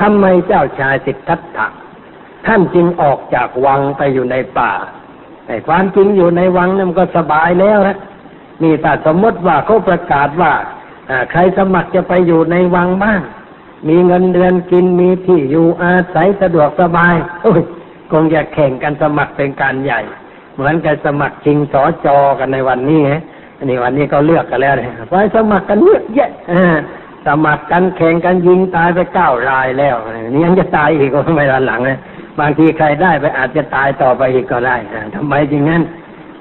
[0.00, 1.66] ทำไมเจ้าชายสิทธัตถะ
[2.46, 4.72] ท่านจึงออกจากวังไปอยู่ในป่า
[5.46, 7.98] แต่ความจริงอยู่ในวังนั่นก็สบายแล้วนะ
[8.62, 10.52] นี่แต่สมมติว่าเขาประกาศว่า
[11.30, 13.20] ใครสมัครจะไปอยู่ในวังบ้าง
[13.88, 17.62] มีเงินเดือนกินมีที่อยู่อาศัยสะดวกสบายโอ้ย
[18.12, 20.00] คงจะแข่งกันสมัครเป็นการใหญ่
[20.54, 23.22] เหมือนกับสมัครชิงสอจอกันในวันนี้ฮะ
[23.58, 26.30] อันนี้วันนี้ก็เลือกกันแล้วเลยไปสมัครกันเยอะแยะ
[27.26, 29.96] สมัครกันแข่งกันยิงตายไปเก้ารายแล้ว
[30.30, 31.98] นี่ยังจะตายอีกก็ไม่ทันหลังนะ
[32.40, 34.76] บางทีใครได้ไปอาจจะตายต่อไปอีกก็ได้
[35.14, 35.82] ทำไมจริงนั้น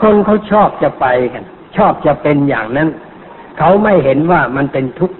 [0.02, 1.44] คนเขาชอบจะไปกัน
[1.78, 2.90] ชอบจะเป็นอย่างนั้น
[3.58, 5.16] เขาไม่เห็นว่ามันเป็นทุกข์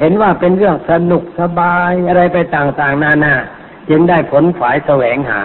[0.00, 3.34] เห็นว่าเป็นเรื่องสนุกสบายอะไรไปต่างๆ นานา
[3.88, 5.40] จึงได้ผลฝ่ายแสวงหา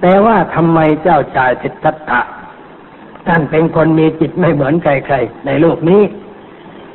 [0.00, 2.20] แต่ว่าทำไมเจ้าชายสิทธัตถะ
[3.26, 6.02] ท่านเป็นคนมีจิตไม่เหมือนใครๆในโลกนี้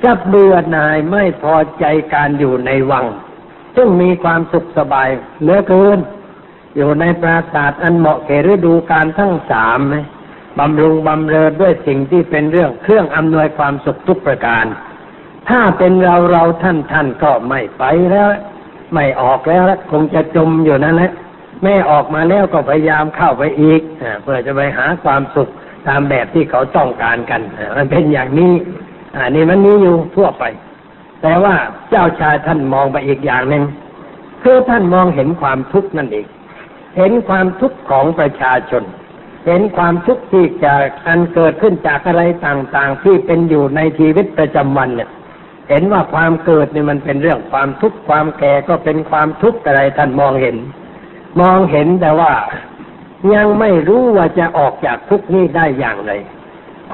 [0.04, 3.06] จะเบื่อหน่ายไม่พอใจการอยู่ในวัง
[3.76, 5.10] ซึ่งมีความสุขสบาย
[5.42, 6.00] เหลือเกิน
[6.76, 9.80] อยู่ในปราสาทอันเหมาะแก่ฤดูการทั้งสาม
[10.60, 14.66] บำรุงบำเรอด้วยสิ่งที่เป็นเรื่องเครื่องอำนวยความสุขทุกประการ
[15.50, 18.30] ถ้าเป็นเราเราท่านท่านก็ไม่ไปแล้ว
[18.94, 21.12] ไม่ออกแล้วคงจะจมอยู่นั่นแหละ
[21.64, 23.82] แม่ออกมาแล้วก็พยายามเข้าไปอีก
[24.24, 25.50] เพื่อจะไปหาความสุข
[25.88, 27.42] ตามแบบที่เขาต้องการกัน
[27.78, 28.54] มันเป็นอย่างนี้
[29.18, 30.44] อันนี้มันมีอยู่ทั่วไป
[31.22, 31.56] แต่ว่า
[31.90, 33.64] เจ้าชายท่านมองไปอีกอย่างหนึ่ง
[34.44, 36.26] คือท่านมองเห็นความทุกข์นั่นเอง
[36.98, 38.84] เห็นความทุกข์ของประชาชน
[39.46, 40.74] เห็นความทุกข์ที่จะ
[41.08, 45.10] อันเกิดขึ้นจากอะไรต่างๆ ที่เป็นอยู่ในชีวิตประจำวันเนี่ย
[45.70, 50.58] เห็นว่าความเกิดเนี่ยมันเป็นเรื่องความทุกข์ความแก่ก็เป็นความทุกข์อะไรท่านมองเห็น
[51.42, 52.34] มองเห็นแต่ว่า
[53.34, 56.12] ยังไม่รู้ว่าจะออกจากทุกข์นี้ได้อย่างไร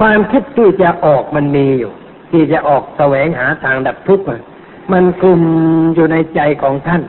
[0.00, 1.92] ความคิดที่จะออกมันมีอยู่
[2.30, 4.24] ที่จะออกแสวงหาทางดับทุกข์
[4.92, 5.40] มันคุม
[5.94, 7.02] อยู่ในใจของท่าน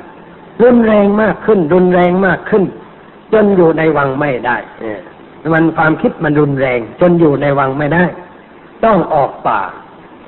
[0.61, 2.63] รุนแรงมากขึ้น รุนแรงมากขึ้น
[3.33, 4.57] จนอยู่ในวังไม่ได้
[5.53, 8.03] มันความคิดมันรุนแรง จนอยู่ในวังไม่ได้
[8.85, 9.61] ต้องออกป่า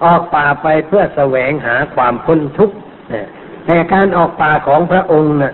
[0.05, 2.75] ออกป่าไปเพื่อแสวงหาความพ้นทุกข์
[3.65, 5.53] แต่การออกป่าของพระองค์น่ะ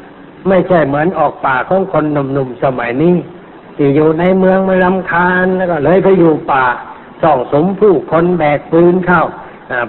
[0.49, 3.15] ไม่ใช่เหมือนออกป่าของคนหนุ่มๆสมัยนี้
[3.77, 6.65] ที่อยู่ในเมืองมาลำคาญแล้วก็เลยไปอยู่ป่า
[7.23, 9.23] ส่องสมผู้คนแบกปืนเข้า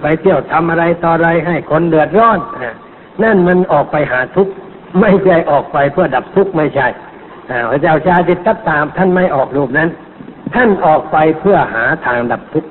[0.00, 2.38] ไปเที่ยวทำอะไรต่ออะไรให้คนเดือดร้อน
[3.22, 4.52] นั่นมันออกไปหาทุกข์
[5.00, 6.86] ไม่ใช่ออกไปเพื่อดับทุกข์ไม่ใช่
[7.70, 9.88] พระเจ้าชาติตัตตามท่านไม่ออกรูปนั้น
[10.54, 12.70] ท่านออกไปเพื่อหาทางดับทุกข์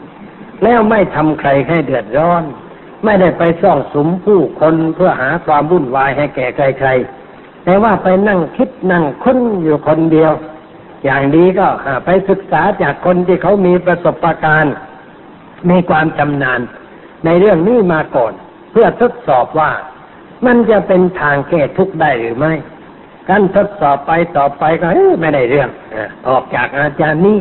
[0.64, 2.44] แล้วไม่ทำใครให้เดือดร้อน
[3.06, 10.32] ไม่ได้ไปซ่องสมผู้คนเพื่อหาความวุ่นวายให้แก่ใครๆแต่ว่าไปนั่งคิดนั่งค้นอยู่คนเดียว
[11.04, 11.68] อย่างดีก็
[12.06, 14.76] ไปศึกษาจากคนที่เขามีประสบการณ์
[15.70, 16.62] มีความชำนาญ
[17.26, 18.34] ในเรื่องนี้มาก่อน
[18.72, 19.72] เพื่อทดสอบว่า
[20.46, 22.54] มันจะเป็นทางแก้ทุกข์ได้หรือไม่
[23.30, 24.86] การทดสอบไปต่อไปก็
[25.22, 25.70] ไม่ได้เรื่อง
[26.28, 27.38] ออกจากอาจารย์นี้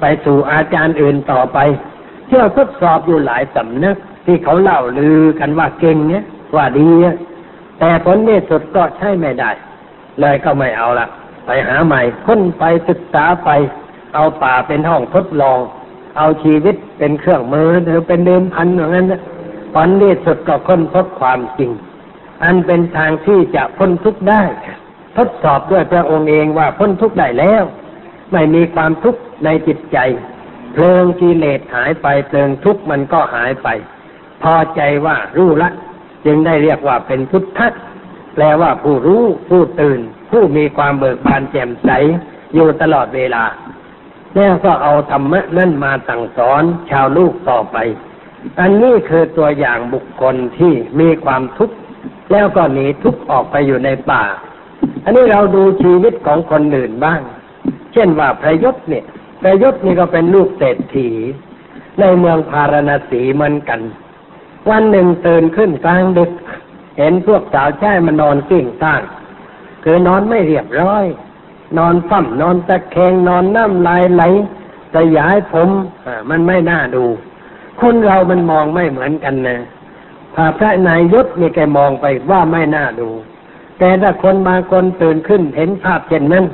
[0.00, 1.58] ไปสู่อาจารย์อื่นต่อไป
[2.26, 6.24] เชื่อทดสอบอยู่หลายสำนักที่เขาเล่าลือกันว่าเก่งเนี่ย
[6.56, 6.88] ว่าดี
[7.78, 9.50] แต่ผลที่สุดก็ใช่ไม่ได้
[10.20, 11.06] เลยก็ไม่เอาละ
[11.46, 13.50] ไปหาใหม่ค้นไปศึกษาไป
[14.14, 15.58] เอาป่าเป็นห้องทดลอง
[16.16, 19.06] เอาชีวิตเป็นเครื่องมือหรือเป็นเดิมพันอย่างนั้น
[19.74, 21.70] ผลที่สุดก็ค้นพบความจริง
[22.44, 24.42] อันเป็นทางที่จะพ้นทุกข์ได้
[25.18, 27.62] ทดสอบด้วยพระองค์เองว่าพ้นทุกข์ได้แล้ว
[28.32, 29.98] ไม่มีความทุกข์ในจิตใจ
[30.72, 33.68] เพลิงกิเลสหายไปเพลิงทุกข์มันก็หายไป
[34.42, 35.70] พอใจว่ารู้ละ
[36.26, 37.68] จึงได้เรียกว่าเป็นพุทธะ
[38.34, 40.00] แปลว่าผู้รู้ผู้ตื่น
[40.30, 41.90] ผู้มีความเบิกบานแจ่มใส
[42.54, 43.44] อยู่ตลอดเวลา
[44.36, 47.76] แล้วก็เอาธรรมะนั่นมาสั่งสอนชาวลูกต่อไป
[48.60, 51.76] อันนี้คือตัวอย่างบุคคลที่มีความทุกข์
[52.32, 54.24] แล้วก็หนีทุกข์ออกไปอยู่ในป่า
[55.04, 57.20] อันนี้เราดูชีวิตของคนอื่นบ้าง
[57.92, 59.04] เช่นว่าพระยศเนี่ย
[59.40, 61.10] พระยศนี่ก็เป็นลูกเศรษฐี
[62.00, 63.80] ในเมืองพาราณสีเหมือนกัน
[64.70, 66.30] วันหนึ่งตื่นขึ้นกลางดึก
[66.98, 69.02] เห็นพวกสาวใช้มานอนกิ้งต้าน
[69.84, 71.04] คือนอนไม่เรียบร้อย
[71.78, 74.22] นอนฟั่มนอนตะแคงนอนน้ำลายไหล
[74.94, 75.68] สยายผม
[76.30, 77.04] มันไม่น่าดู
[77.80, 79.58] คนเรามันมองไม่เหมือนกันนะ
[80.34, 83.08] พาพระนายยศนี่แกมองไปว่าไม่น่าดู
[83.78, 86.44] แต่ถ้าคนบางคนตื่นขึ้นเห็นภาพเช่นนั้น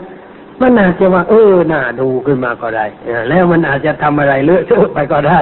[0.61, 2.87] มันอาจจะว่า เออน่าดูขึ้นมาก็ได้
[3.29, 5.39] แล้วมันอาจจะทำอะไรเลอะเทอะไปก็ได้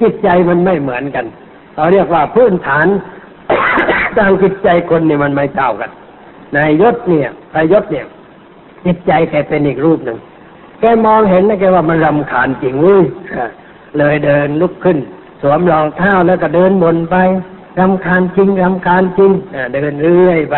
[0.00, 1.26] จิตใจมันไม่เหมือนกัน
[1.74, 2.86] เราเรียกว่าพื้นฐาน
[4.16, 5.90] ทางจิตใจคนนี่มันไม่เท่ากัน
[6.56, 8.06] นายยศเนี่ยนายยศเนี่ย
[8.84, 10.18] จิตใจแกเป็นอีกรูปหนึ่ง
[10.80, 13.04] แกมองเห็นนะแกว่ามันรำคาญจริงเว้ย
[13.98, 14.98] เลยเดินลุกขึ้น
[15.42, 17.16] สวมรองเท้าแล้วก็เดินบนไป
[17.80, 19.30] รำคาญจริงรำคาญจริง
[19.74, 20.54] เดินเรื่อยไป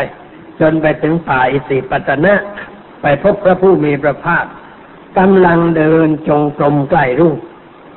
[0.61, 2.35] จนไปถึงป่าอิสิปตนะ
[3.03, 4.45] ไปพบพระผู้มีพระภาค
[5.19, 7.35] กำลังเดินจงกรมใกล้รุ่ง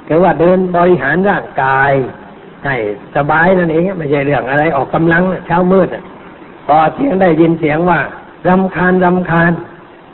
[0.07, 1.91] คือว่าเดินบริหารร่างกาย
[2.65, 2.75] ให้
[3.15, 5.87] สบายนั่นเองไม่ใช่เรื่องอะไรออกกำลังเช้ามืด
[6.65, 7.99] พอเสียงได้ยินเสียงว่า
[8.47, 9.51] รำคาญรำคาญ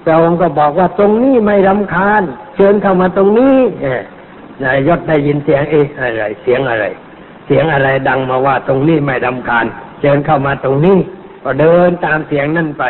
[0.06, 2.22] พระองค์ก็บอกว่าตรงนี้ไม่รำคาญ
[2.56, 3.58] เชิญเข้ามาตรงนี้
[4.64, 6.86] นายยศได้ยินเสียงเอ๊ะอะไร เสียงอะไร
[7.46, 9.66] เสียงอะไรดังมาว่าตรงนี้ไม่รำคาญ
[10.02, 10.98] เชิญเข้ามาตรงนี้
[11.46, 12.84] ก็เดินตามเสียงนั่นไป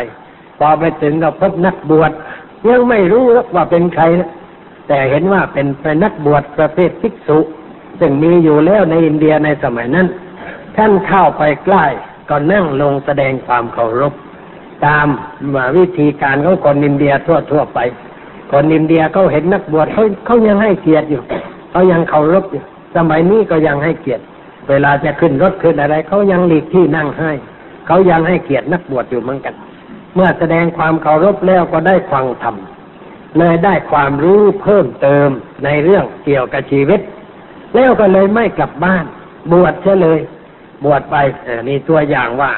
[0.58, 2.12] พอไปถึงก็พบนักบวช
[2.68, 4.30] ยังไม่รู้ว่าเป็นใครนะ
[4.88, 7.38] แต่เห็นว่าเป็นเป็นนักบวชประเภทภิกษุ
[8.00, 10.06] ซึ่งมีอยู่แล้วในอินเดียในสมัยนั้น
[10.76, 11.84] ท่านเข้าไปใกล้
[12.28, 14.12] ก็นั่งลงแสดงความเคารพ
[14.86, 15.06] ตาม
[15.76, 17.78] วิธีการของคนอินเดียทั่วทั่วๆไป
[18.52, 21.22] คนอินเดียเขาเห็นนักบวชเขาเขายังให้เกียรติอยู่
[21.70, 22.62] เขายังเคารพอยู่
[22.96, 24.22] สมัยนี้ก็ยังให้เกียรติ
[24.68, 27.32] เวลาจะขึ้นรถขึ้นอะไรเขายังหลีกที่นั่งให้
[27.86, 29.54] เขายังให้เกียรตินักบวชอยู่เหมือนกัน
[30.14, 32.56] เมื่อแสดงความเคารพแล้วก็ได้ฟังธรรม
[33.38, 35.28] เลยได้ความรู้เพิ่มเติม
[35.64, 37.00] ในเรื่องเกี่ยวกับชีวิต
[37.74, 39.04] แล้วก็เลยไม่กลับบ้าน
[39.52, 40.18] บวชเฉยเลย
[40.84, 41.16] บวชไป
[41.68, 42.52] นี่ตัวอย่างว่า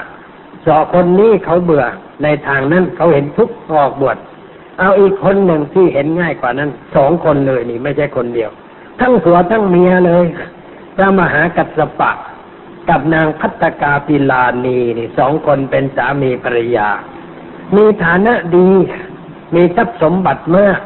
[0.67, 1.85] สอคนนี้เขาเบื่อ
[2.23, 4.17] ในทางนั้นเขาเห็นทุกข์ออกบวช
[4.79, 8.51] เอาอีกคนหนึ่งที่เห็นง่ายกว่านั้นสองคนเลยนี่ไม่ใช่คนเดียว
[9.01, 10.25] ทั้งผัวทั้งเมียเลย
[10.97, 12.11] พระมหากัสสปะ
[12.91, 16.89] กับนางพัตกาปิลานีนี่สองคนเป็นสามีภรรยา
[17.77, 18.69] มีฐานะดี
[19.55, 20.79] มีทรัพย์สมบัติมาก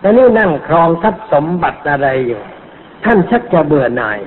[0.00, 2.42] แต่นี่นั่งครองทรัพย์สมบัติอะไรอยู่
[3.04, 4.18] ท่านชักจะเบื่อหน่าย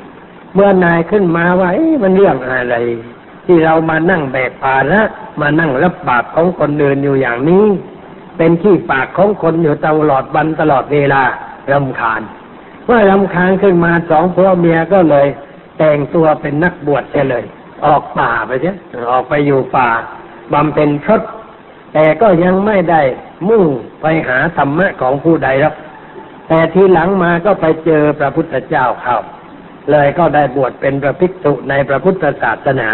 [0.54, 1.70] เมื่อนายขึ้นมาว่า
[2.04, 2.76] มันเรื่องอะไร
[3.46, 5.02] ที่เรามานั่งแบกภาระ
[5.42, 7.66] มานั่งรับบาปของคนอื่นอยู่อย่างนี้
[8.38, 11.24] เป็นขี้ปากของคนอยู่ตลอดวันตลอดเวลา
[11.72, 12.22] รำคาญ
[12.86, 15.28] เมื่อรำคาญขึ้นมาสองผัวเมียก็เลย
[15.78, 17.46] แต่งตัวเป็นนักบวชเสียเลย
[17.86, 18.76] ออกป่าไปเสีย
[19.12, 19.90] ออกไปอยู่ป่า
[20.54, 21.22] บำเพ็ญพรต
[21.94, 23.02] แต่ก็ยังไม่ได้
[23.50, 23.66] มุ่ง
[24.02, 25.76] ไปหาธรรมะของผู้ใดหรอก
[26.48, 29.18] แต่ทีหลังมาก็ไปเจอพระพุทธเจ้าเขา
[29.92, 32.90] เลยก็ได้บวชเป็นพระภิกษุในพระพุทธศาสนา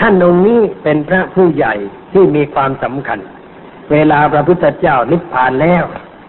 [0.00, 1.74] ท่านองค์นี้เป็นพระผู้ใหญ่
[2.12, 3.18] ที่มีความสำคัญ
[3.92, 5.84] เวลาพระพุทธเจ้านิพพานแล้ว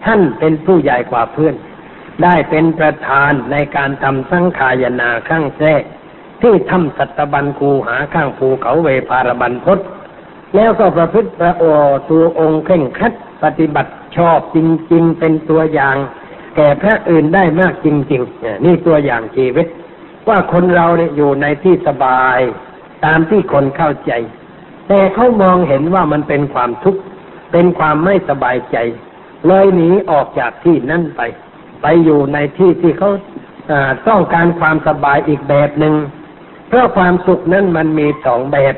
[0.06, 1.54] ท่านเป็นผู้ใหญ่กว่าเพื่อน
[2.22, 5.74] ได้เป็นประธานในการทำสังขายนาข้างแท้
[6.42, 9.78] ที่ทำสัตบันคูหาข้างภูเขาเวพารบันพศ
[10.54, 11.64] แล้วก็ประพฤติพระโอ
[12.10, 14.58] ตัวองค์เคร่งคัดปฏิบัติชอบจ
[14.92, 15.96] ริง ๆ เป็นตัวอย่าง
[16.56, 19.66] แก่พระอื่นได้มากจริงๆนี่ตัวอย่างชีวิต
[20.28, 22.38] ว่าคนเราเนี่ยอยู่ในที่สบาย
[23.04, 24.12] ตามที่คนเข้าใจ
[24.88, 27.00] แต่เขามองเห็นว่ามันเป็นความทุกข์
[27.52, 28.76] เป็นความไม่สบายใจ
[29.46, 31.20] เลยหนีออกจากที่นั่นไป
[31.86, 33.10] ไปอยู่ในที่ที่เขา
[34.08, 35.94] ต้องการความสบายอีกแบบหนึ่ง
[36.68, 38.74] เพราะความสุขนั้นมันมีสองแบบ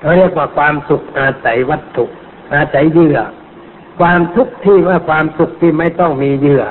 [0.00, 2.04] เขาเรียกว่าความสุขอาศัยวัตถุ
[2.54, 3.18] อาศัยเหยื่อ
[4.00, 6.64] ความทุกข์ที่ว่าความสุขที่ไม่ต้องมีเหยื่อ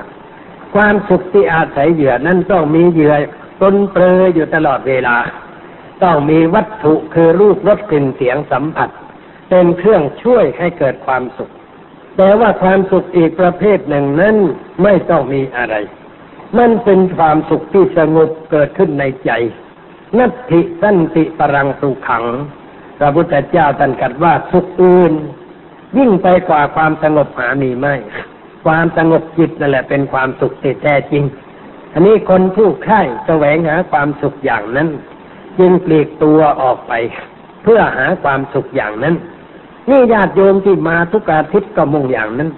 [0.75, 3.13] ความสุขที่อาศัยเหยื่อนั้นต้องมีเหยื่อ
[3.61, 5.17] ตนเปรยอยู่ตลอดเวลา
[6.03, 8.89] ต้องมีวัตถุคือรูปรสกลิ่นเสียงสัมผัส
[9.49, 11.51] เป็นเครื่องช่วยให้เกิดความสุข
[12.17, 14.36] แต่ว่าความสุขอีกประเภทหนึ่งนั้น
[14.84, 15.76] ไม่ต้องมีอะไร
[16.58, 19.32] มันเป็นความสุขที่สงบเกิดขึ้นในใจ
[20.17, 22.26] นัตถิสันติปรังสุขัง
[23.00, 25.13] พระพุทธเจ้าตรัสกัดว่าสุขอื่น
[25.97, 27.95] ยิ่งไปกว่าความสงบหามีไม่
[28.65, 31.24] ความสงบจิตนั่นแหละเป็นความสุขที่แท้จริง
[31.93, 34.88] อันนี้คนผู้ใคร่แสวงหาความสุขอย่างนั้น
[35.60, 36.93] จึงปลีกตัวออกไป
[37.63, 39.15] เพื่อหาความสุขอย่างนั้น
[39.89, 42.50] นี่ญาติโยมที่มาทุกอาทิตย์ก็มุ่งอย่างนั้น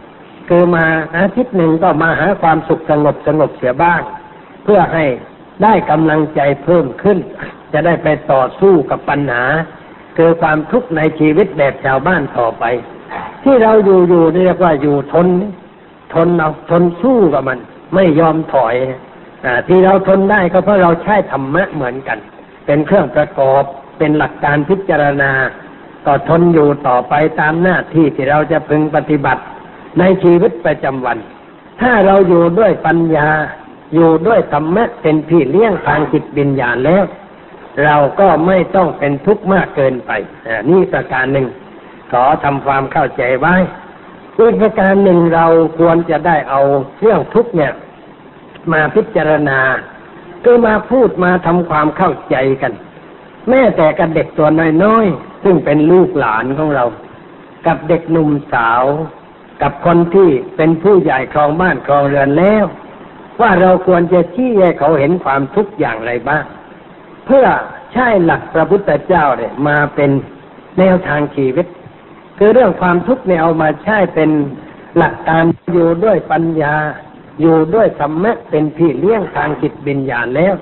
[0.50, 0.86] คือมา
[1.18, 4.02] อาทิตย์หนึ่งก็มาหาความสุขสงบสงบเสียบ้าง
[4.64, 5.06] เพื่อให้
[5.64, 7.18] ได้กำลังใจเพิ่มขึ้น
[7.74, 9.44] จะได้ไปต่อสู้กับปัญหา
[10.18, 12.64] คือความทุกข์ในชีวิตแบบชาวบ้านต่อไป
[13.44, 15.28] ที่เราอยู่อยู่เรียกว่าอยู่ทน
[16.14, 17.60] ทนเอาทนสู้กับมัน
[17.96, 18.76] ไม่ยอมถอย
[19.46, 22.18] อ่าที่เราทนได้ก็เพราะเราใช้ธรรมะเหมือนกัน
[22.66, 23.64] เป็นเครื่องประกอบ
[23.98, 25.32] เป็นหลักการพิจารณา
[26.06, 29.42] ก็ทนอยู่ต่อไปตามหน้าที่ที่เราจะพึงปฏิบัติ
[30.00, 31.18] ในชีวิตประจำวัน
[31.82, 33.28] ถ้าเราอยู่ด้วยปัญญา
[33.94, 37.04] อยู่ด้วยธรรมะเป็นพี่เลี้ยงทางจิตวิญญาณแล้ว
[37.84, 40.12] เราก็ไม่ต้องเป็นทุกข์มากเกินไป
[40.48, 41.48] อ่านี่ประการหนึ่ง
[42.12, 43.56] ขอทำความเข้าใจไว้
[44.38, 45.46] อีกประการหนึ่งเรา
[45.80, 46.62] ควรจะได้เอา
[47.00, 47.74] เรื่องทุกข์เนี่ย
[48.72, 49.60] มาพิจารณา
[50.44, 52.74] คือมาพูดมาทำความเข้าใจกัน
[53.50, 54.50] แม้แต่กับเด็กตัว
[54.84, 56.86] น้อยๆ ซึ่งเป็นลูกหลานของเรา
[57.68, 58.84] กับเด็กหนุ่มสาว
[59.62, 62.66] กับคนที่เป็นผู้ใหญ่ครองบ้านครองเรือนแล้ว
[63.42, 66.44] ว่าเราควรจะชี้ให้เขาเห็นความทุกข์อย่างไรบ้าง
[67.26, 67.46] เพื่อ
[67.94, 70.12] ใช้หลักพระพุทธเจ้าเนี่ยมาเป็น
[70.80, 71.66] แนวทางชีวิต
[72.38, 74.30] คือเรื่องความทุกข์เนี่ยเอามาใช้เป็น
[74.98, 76.76] หลักการอยู่ด้วยปัญญา
[77.42, 80.54] อยู่ด้วยธรรมะเป็นพี่เลี้ยงทางจิตวิญญาณแล้ว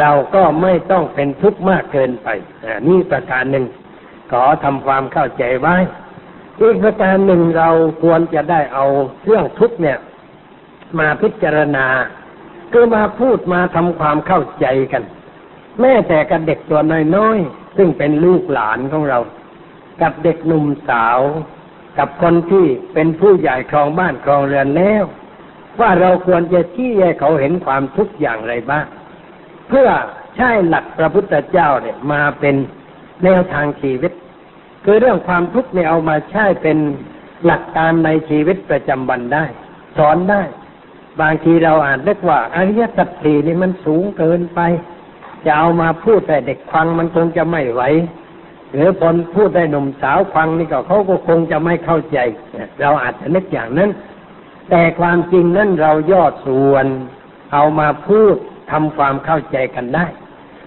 [0.00, 2.28] เราก็ไม่ต้องเป็นทุกข์มากเกินไป
[2.88, 3.64] นี่ประการหนึ่ง
[4.32, 5.76] ขอทำความเข้าใจไว้
[6.60, 7.70] อีกประการหนึ่งเรา
[8.02, 8.84] ควรจะได้เอา
[9.24, 9.98] เรื่องทุกข์เนี่ย
[10.98, 11.86] มาพิจารณา
[12.72, 15.02] คือมาพูดมาทำความเข้าใจกัน
[15.80, 16.80] แม้แต่กับเด็กตัว
[17.16, 19.18] น้อยๆ ซึ่งเป็นลูกหลานของเรา
[20.02, 21.20] กับเด็กหนุ่มสาว
[21.98, 25.04] กับคนที่เป็นผู้ใหญ่ครองบ้านครองเรือนแล้ว
[25.80, 28.86] ว่าเราควรจะชี้ให้เขาเห็นความทุกข์อย่างไรบ้าง
[29.68, 29.88] เพื่อ
[30.36, 32.56] ใช้หลักพระพุทธเจ้าเนี่ยมาเป็น
[33.24, 34.12] แนวทางชีวิต
[34.84, 36.78] คือเรื่องความทุกข์เนี่ยเอามาใช้เป็น
[37.44, 39.44] หลักการในชีวิตประจำวันได้
[39.96, 40.42] สอนได้
[41.20, 44.60] บางทีเราอ่านเรียกว่าอริยสัจสี่นี่มันสูงเกินไป
[45.44, 47.82] จะเอามาพูดแต่เด็กฟังมันคงจะไม่ไหว
[48.72, 52.18] หรือคนพูดได้หนุ่มสาวฟังนี่ก็เขาก็คงจะไม่เข้าใจ
[52.80, 53.90] เราอาจจะนึกอย่างนั้น
[54.70, 56.86] แต่ความจริงนั้นเราย่อส่วน
[57.52, 58.36] เอามาพูด
[58.70, 60.06] ทำความเข้าใจกันได้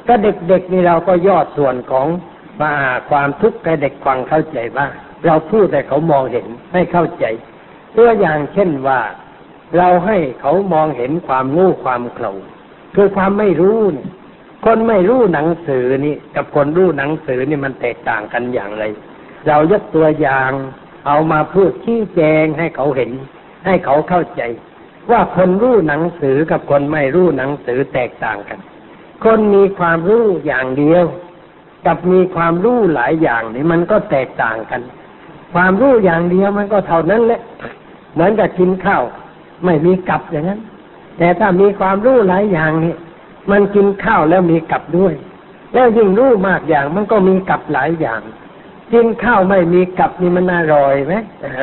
[0.08, 2.08] ก็เด็กๆนี่เราก็ย่อส่วนของ
[2.62, 2.72] มา
[3.10, 4.92] ความทุกข์ให้เด็กฟังเข้าใจบ้าง
[5.26, 7.26] เราพูดแต่เขามองเห็นให้เข้าใจ
[7.98, 9.00] ตัวอย่างเช่นว่า
[9.78, 12.34] เราให้เขามองเห็นความงู้ความเขลา
[12.96, 14.10] คือความไม่รู้เนี่ย
[14.66, 18.84] คนไม่รู้หนังสือนี่ กับคนรู้หนังสือนี่มันแตกต่างกันอย่างไร
[19.48, 20.52] เรายกตัวอย่าง
[21.08, 23.12] เอามาพูดชี้แจงให้เขาเห็น
[23.66, 24.42] ให้เขาเข้าใจ
[25.12, 28.60] ว่าคนรู้หนังสือกับคนไม่รู้หนังสือแตกต่างกัน
[29.24, 31.04] คนมีความรู้อย่างเดียว
[31.86, 34.82] กับมีความรู้หลายอย่างนี่มันก็แตกต่างกัน
[35.54, 37.42] ความรู้อย่างเดียวมันก็เท่านั้นแหละ
[38.14, 39.04] เหมือนกับกินข้าว
[39.66, 40.60] ไม่มีกับอย่างนั้น
[41.18, 42.96] แต่ถ้ามีความรู้หลายอย่างนี่
[43.52, 45.14] มันกินข้าวแล้วมีกับด้วย
[45.74, 48.22] แล้วยิ่งรู้มากอย่างมันก็มีกับหลายอย่าง
[48.94, 51.14] กินข้าวไม่มีกับนี่มันอร่อยไหม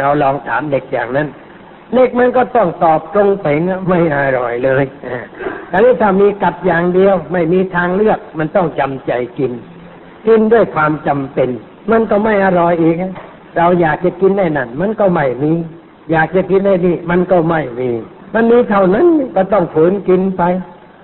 [0.02, 1.28] เราลองถามเด็กอย่างนั้น
[1.94, 4.84] เด็กมันก็ต้องตอบตรงไปนะไม่อร่อยเลย
[5.72, 9.52] อันนี้ถ้ามีกับอย่างเดียว ไม่มีทางเลือก มันต้องจำใจกิน
[10.26, 11.48] กินด้วยความจำเป็น
[11.90, 12.96] มันก็ไม่อร่อยอีก
[13.56, 15.52] เราอยากจะกินได้นั่นมันก็ไม่มี
[16.12, 17.90] อยากจะกินได้นี่มันก็ไม่มี
[18.34, 20.42] มันมีเท่านั้นก็ต้องฝืนกินไป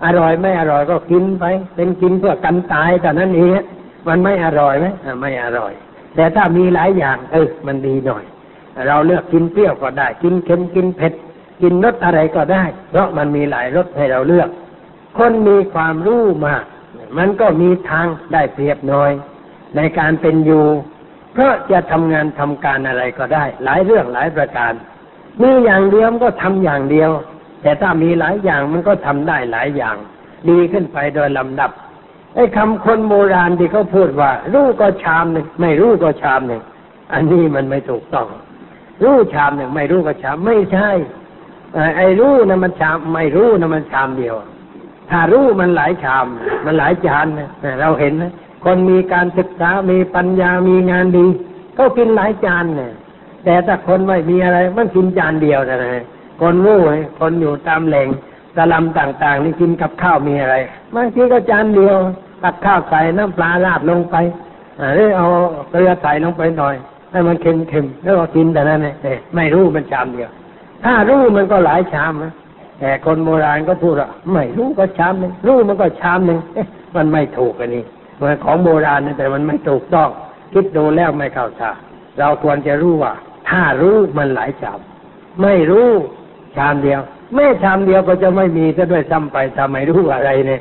[0.05, 3.51] อร่อยไม่อร่อยก็กินไป เป็นกินเพื่อกันตายแต่นั้นเอง
[4.09, 4.87] มันไม่อร่อยไหม
[5.21, 5.73] ไม่อร่อย
[6.17, 8.25] แต่ถ้ามีหลายอย่างเออมันดีหน่อย
[8.89, 11.13] เราเลือกกินเปรี้ยวก็ได้ กินเค็มกินเผ็ด
[11.63, 14.49] กินรสอะไรก็ได้ เพราะมันมีหลายรสให้เราเลือก
[15.19, 16.65] คนมีความรู้มาก
[17.19, 19.11] มันก็มีทางได้เปรียบน้อย
[19.77, 20.67] ในการเป็นอยู่
[21.33, 24.73] เพราะจะทำงานทำการอะไรก็ได้ หลายเรื่องหลายประการ
[25.43, 27.11] มีอย่างเดียวก็ทำอย่างเดียว
[27.63, 29.97] แต่ถ้ามีหลายอย่างมันก็ทำได้หลายอย่าง
[30.49, 31.71] ดีขึ้นไปโดยลำดับ
[32.35, 36.63] ไอ้คำคนโบราณที่เขาพูดว่า รู้ก็ชามหนึ่งไม่รู้ก็ชามหนึ่ง
[37.13, 38.27] อันนี้มันไม่ถูกต้อง
[39.03, 40.91] รู้ชามหนึ่งไม่รู้ก็ชามไม่ใช่
[41.97, 44.35] ไอ้รู้นะมันชามไม่รู้นะมันชามเดียว
[45.11, 46.27] ถ้ารู้มันหลายชาม
[46.65, 47.49] มันหลายจานนะ
[47.81, 48.33] เราเห็นนะ
[48.65, 51.27] คนมีการศึกษามีปัญญามีงานดี
[51.79, 52.93] ก็กินหลายจานเนี่ย
[53.45, 55.79] แต่ถ้าคนไม่มีอะไร มันกินจานเดียวนะ
[56.41, 56.77] คนงู
[57.21, 58.09] คนอยู่ตามแหล่ง
[58.57, 60.57] สลัมต่าง ๆ นี่กินกับข้าวมีอะไร
[60.95, 61.97] บางทีก็จานเดียว
[62.43, 64.17] ตักข้าวใส่น้ำปลาราดลงไป
[64.95, 65.27] หรือเอา
[65.71, 66.75] เกลือใส่ลงไปหน่อย
[67.13, 70.31] ให้มันเค็มๆแล้วก็กินแต่นั้นเองไม่รู้มันชามเดียว
[70.85, 72.33] ถ้ารู้มันก็หลายชามนะ
[72.81, 76.39] แต่คนโบราณก็พูดว่าไม่รู้ก็ชามหนึ่งรู้มันก็ชามหนึ่ง
[76.97, 77.85] มันไม่ถูกอันนี้
[78.19, 80.09] มันของโบราณนะแต่มันไม่ถูกต้อง
[80.53, 81.71] คิดดูแล้วไม่เข้าท่า
[82.19, 83.13] เราควรจะรู้ว่า
[83.49, 84.79] ถ้ารู้มันหลายชาม
[85.43, 85.89] ไม่รู้
[86.57, 87.01] ชามเดียว
[87.35, 90.61] แม่ชามเดียวก็จะไม่มีซะด้วยซ้ำไปทำไมรู้อะไรเนี่ย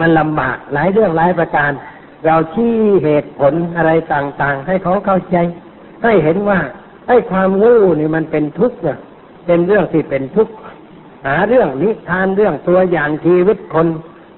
[0.00, 1.70] มันลำบากหลายเรื่องหลายประการ
[2.26, 2.74] เราชี้
[3.04, 5.36] เหตุผลอะไรต่างๆ ให้เขาเข้าใจ
[6.02, 6.58] ให้เห็นว่า
[7.08, 8.98] ไอ้ความงูนี่มันเป็นทุกข์เนี่ย
[9.46, 10.54] เป็นเรื่องที่เป็นทุกข์
[11.26, 13.86] หาเรื่องนิทานเรื่องตัวอย่างชีวิตคน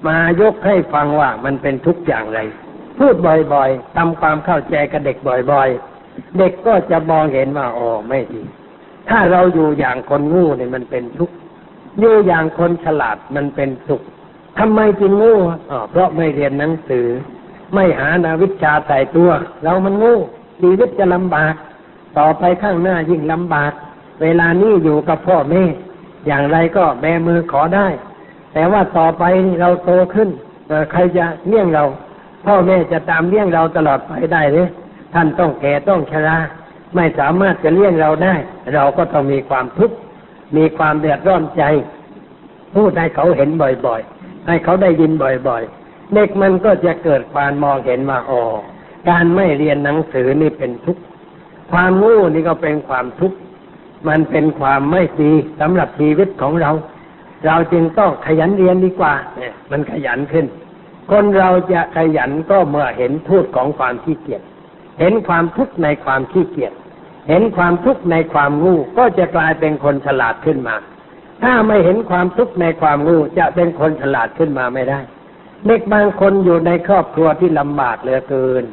[0.07, 2.39] มายกให้ฟังว่ามันเป็นทุกข์อย่างไร
[2.97, 5.69] พูดบ่อยๆทำความเข้าใจกับเด็กบ่อย
[6.03, 8.41] ๆ เด็กก็จะมองเห็นว่าอ๋อไม่ดี
[9.09, 11.35] ถ้าเราอยู่อย่างคนงูเนี่ยมันเป็นทุกข์
[11.99, 14.01] อยู่อย่างคนฉลาดมันเป็นสุข
[14.59, 15.33] ทำไมจึงงู
[15.71, 17.07] อ๋อเพราะไม่เรียนหนังสือ
[17.73, 19.29] ไม่หานาวิชาใส่ตัว
[19.63, 20.13] เรามันงู
[20.59, 21.53] ชีวิตจะลำบาก
[22.17, 23.71] ต่อไปข้างหน้ายิ่งลำบาก
[24.21, 25.63] เวลานี้อยู่กับพ่อแม่
[26.27, 27.87] อย่างไรก็แบมือขอได้
[28.53, 29.23] แต่ว่าต่อไป
[29.59, 30.29] เราโตขึ้น
[30.91, 31.83] ใครจะเลี้ยงเรา
[32.45, 34.67] พ่อแม่จะตามเลี้ยงเราตลอดไปได้หรือ
[35.13, 36.37] ท่านต้องแก่ต้องชรา
[36.95, 38.35] ไม่สามารถจะเลี้ยงเราได้
[38.73, 39.95] เราก็ต้องมีความทุกข์
[40.57, 41.63] มีความเดือดร้อนใจ
[42.75, 48.43] พูดให้เขาเห็นบ่อยๆ ให้เขาได้ยินบ่อยๆ เด็กมันก็จะเกิดความมองเห็นว่าอ๋อ
[49.09, 51.01] การไม่เรียนหนังสือนี่เป็นทุกข์
[51.71, 53.37] ความงู้นี่ก็เป็นความทุกข์
[54.07, 56.71] มันเป็นความไม่ดีสำหรับชีวิตของเรา
[57.45, 60.45] เราจึงต้องขยันเรียนดีกว่า เนี่ย มันขยันขึ้น
[61.11, 64.41] คนเราจะขยันก็เมื่อเห็นโทษของความขี้เกียจ
[64.99, 66.73] เห็นความทุกข์ในความขี้เกียจ
[67.29, 70.75] เห็นความทุกข์ในความงู้ก็จะกลายเป็นคนฉลาดขึ้นมา
[71.43, 74.99] ถ้าไม่เห็นความทุกข์ในความงู้จะเป็นคนฉลาดขึ้นมาไม่ได้
[75.65, 78.63] เด็กบางคนอยู่ในครอบครัวที่ลำบากเหลือเกิน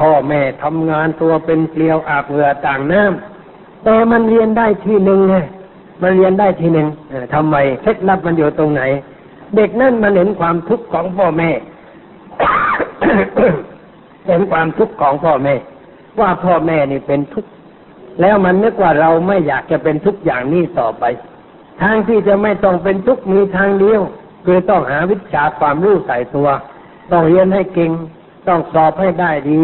[0.00, 5.36] พ่อแม่ทำงานตัวเป็นเกลียวอาบเหงื่อต่างน้ำแต่มันเรียนได้ที่หนึ่งไง
[6.02, 6.88] มันเรียนได้ทีหนึ่ง
[7.34, 8.82] ทำไมเคล็ดลับมันอยู่ตรงไหน
[9.56, 11.50] เด็กนั่นมันเห็นความทุกข์ของพ่อแม่
[14.26, 15.54] เห็นความทุกข์ของพ่อแม่
[16.20, 17.50] ว่าพ่อแม่นี่เป็นทุกข์
[18.20, 21.04] แล้วมันนึกว่าเราไม่อยากจะเป็นทุกข์อย่างนี้ต่อไป
[21.82, 24.00] ทางที่จะไม่ต้องเป็นทุกข์มีทางเดียว
[24.44, 26.48] คือต้องหาวิชาความรู้ใส่ตัว
[27.12, 27.90] ต้องเรียนให้เก่ง
[28.48, 29.60] ต้องสอบให้ได้ดี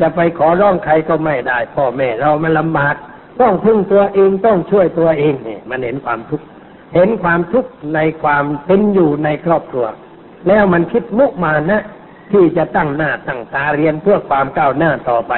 [0.00, 2.94] จะไปขอร้องใครก็ไม่ได้ พ่อแม่เรามันลำบาก
[3.40, 6.46] ต้องพึ่งตัวเองต้องช่วยตัวเองเนี่ยมันเห็นความทุกข์
[6.94, 9.86] เห็นความทุกข์ในความเป็นอยู่ในครอบครัว
[10.48, 11.82] แล้วมันคิดมุมานะ
[12.32, 15.32] ที่จะตั้งหน้าตั้งตาเรียนเพื่อความก้าวหน้าต่อไป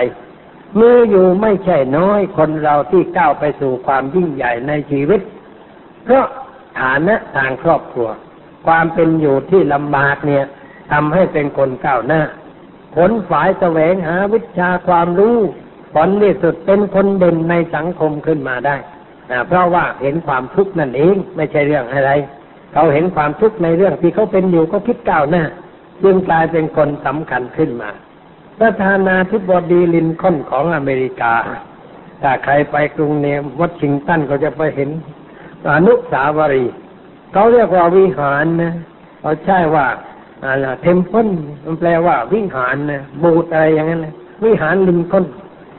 [0.81, 5.21] มีอยู่ไม่ใช่น้อยคนเราที่ก้าวไปสู่ความยิ่งใหญ่ในชีวิต
[6.05, 6.27] เพราะ
[6.81, 8.09] ฐานะทางครอบครัว
[8.67, 10.45] ความเป็นอยู่ที่ลำบากเนี่ย
[10.93, 12.23] ทำให้เป็นคนก้าวหน้า
[12.97, 15.37] ผลฝ่ายแสวงหาวิชาความรู้
[15.95, 18.77] ผลที่สุดเป็นคนเด่นในสังคมขึ้นมาได้
[19.49, 22.13] เพราะว่าเห็นความทุกข์นั่นเองไม่ใช่เรื่องอะไร
[22.73, 25.45] เขาเห็นความทุกข์ในเรื่องที่เขาเป็นอยู่ก็คิดก้าวหน้า
[26.03, 27.91] จึงกลายเป็นคนสำคัญขึ้นมา
[28.59, 31.35] ประธานาธิบดีลินคอนของอเมริกา
[32.23, 34.91] ถ้าใครไปกรุงเนมวัชิงตันก็จะไปเห็น
[35.73, 36.75] อนุสาวรีย์
[37.33, 38.75] เขาเรียกว่าวิหารนะ
[39.21, 39.87] เขาใช่ว่า
[40.45, 41.29] อะไรเทมเพิล
[41.65, 44.15] มันแปลว่าวิหารนะบูตอะไรอย่างนั้นนะ
[44.45, 45.25] วิหารลินคอน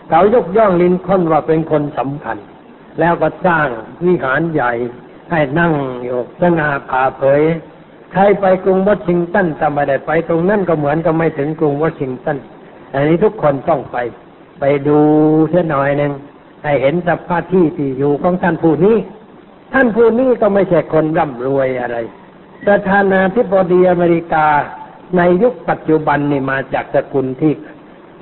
[0.10, 2.38] เขายกย่องลินคอนว่าเป็นคนสำคัญ
[3.00, 3.68] แล้วก็สร้าง
[4.06, 4.72] วิหารใหญ่
[5.32, 7.42] ให้นั่งอยู่สง่าผ่าเผย
[8.14, 12.38] ใครไปกรุงวอชิงตันแต่ไม่ได้ไป ตรงนั้นก็เหมือนกับไม่ถึงกรุงวอชิงตัน
[12.94, 13.98] อันนี้ทุกคนต้องไป
[14.60, 14.98] ไปดู
[15.50, 16.12] เสียหน่อยหนึ่ง
[16.64, 18.96] ให้เห็นสภาพที่ที่อยู่ของท่านผู้นี้
[19.74, 21.98] ท่านผู้นี้ก็ไม่ใช่คนร่ำรวยอะไร
[22.68, 24.48] ประธานาธิบดีอเมริกา
[25.18, 27.54] ในยุคปัจจุบันนี่มาจากสกุลที่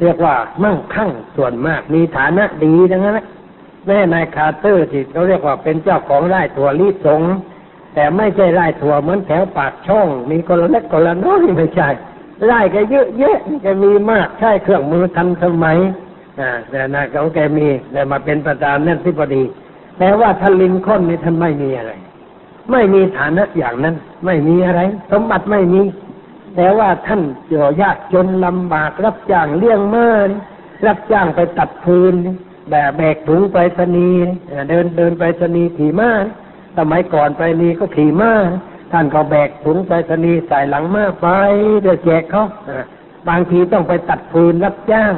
[0.02, 3.20] เรียกว่ามั่งคั่งส่วนมากมีฐานะดีดังนั้น
[3.88, 7.22] แม้นายคาร์เตอร์ที่เขาเรียกว่าเป็นเจ้าของไร่ถั่วลิสง
[7.96, 11.90] แต่ไม่ใช่ไร่ถั่วเหมือนแถวปากช่อง มีคนละเล็กคนละน้อยไม่ใช่
[12.46, 15.78] ไร่แกเยอะแยะแกมีมากใช้เครื่องมือทันสมัย
[16.40, 19.44] อ่าแต่นาของแกมีแต่มาเป็นประธานนั่นที่พอดี
[20.00, 21.94] แต่ว่าท่านลินคอนนี่ท่านไม่มีอะไร
[22.72, 23.96] ไม่มีฐานะอย่างนั้น
[24.26, 25.82] ไม่มีอะไร สมบัติไม่มี
[26.56, 30.10] แต่ว่าท่านเจอยากจนลำบากรับจ้างเลี้ยงเม้า
[30.86, 32.14] รับจ้างไปตัดฟืน
[32.72, 34.10] แบบแบกถุงไปสนี
[34.70, 36.12] เดินเดินไปสนีขี่ม้า
[36.78, 38.34] สมัยก่อนไปนีก็ขี่ม้า
[38.92, 41.28] ท่านก็แบกถุงไปสนีใส่หลังม้าไป
[41.82, 42.46] เดี๋ยวแจกเขา
[43.28, 45.14] บางทีต้องไปตัดฟืนรับจ้าง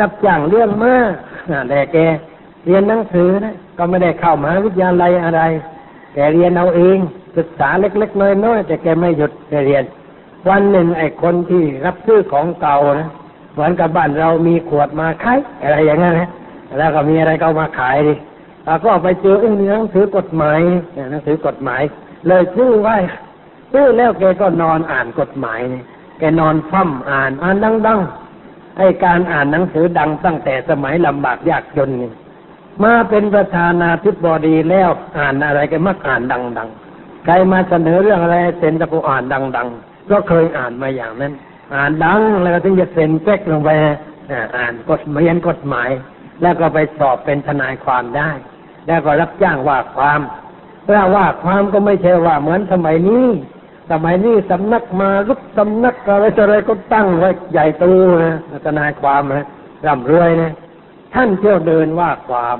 [0.00, 0.94] รับจ้างเรื่องมา
[1.68, 1.96] แต่แก
[2.64, 5.42] เรียนหนังสือนะก็ไม่ได้เข้ามหาวิทยาลัยอะไร
[6.14, 6.98] แกเรียนเอาเอง
[7.36, 9.84] ศึกษาเล็กๆน้อยๆแต่แกไม่หยุดแกเรียน
[10.48, 13.08] วันหนึ่งไอ้คนที่รับซื้อของเก่านะ
[13.52, 16.30] เหมือนกับบ้านเรามีขวดมาขายอะไรอย่างนั้นนะ
[16.78, 18.14] แล้วก็มีอะไรก็มาขายดิ
[18.84, 20.60] ก็ไปเจอเองหนังสือกฎหมาย
[21.10, 21.82] หนังสือกฎหมาย
[22.26, 22.96] เลยซื้อไว้
[23.72, 25.84] ซื้อแล้วแกก็นอนอ่านกฎหมายเนี่ย
[26.18, 27.56] แกนอนฟั่มอ่านอ่าน
[27.86, 32.10] ดังๆไอ้การอ่านหนังสือดังตั้งแต่สมัยลำบากยากจนนี่
[32.82, 39.24] มาเป็นประธานาธิบดีแล้วอ่านอะไรกันมักอ่านดังๆ ใครมาเสนอเรื่องอะไรเซ็นตะกูอ่าน
[39.56, 41.32] ดัง ๆ ก็เคยอ่านมาอย่างนั้น
[41.74, 43.70] อ่านดังแล้วถึงจะเซ็นแป๊กลงไป
[44.56, 45.90] อ่านกฎหมายกฎหมาย
[46.42, 48.30] แล้วก็ไปสอบเป็นทนายความได้
[48.86, 50.20] แล้วก็รับจ้างว่าความ
[50.84, 53.26] เพราะว่าความก็ไม่ใช่ว่าเหมือนสมัยนี้
[53.90, 57.84] สมัยนี้สำนักมารุกสำนักอะไรอะไรก็ตั้งไว้ใหญ่โต
[58.24, 59.46] นะทนายความนะ
[59.86, 60.52] ร่ำรวยนะ
[61.14, 62.58] ท่านเที่ยวเดินว่าความ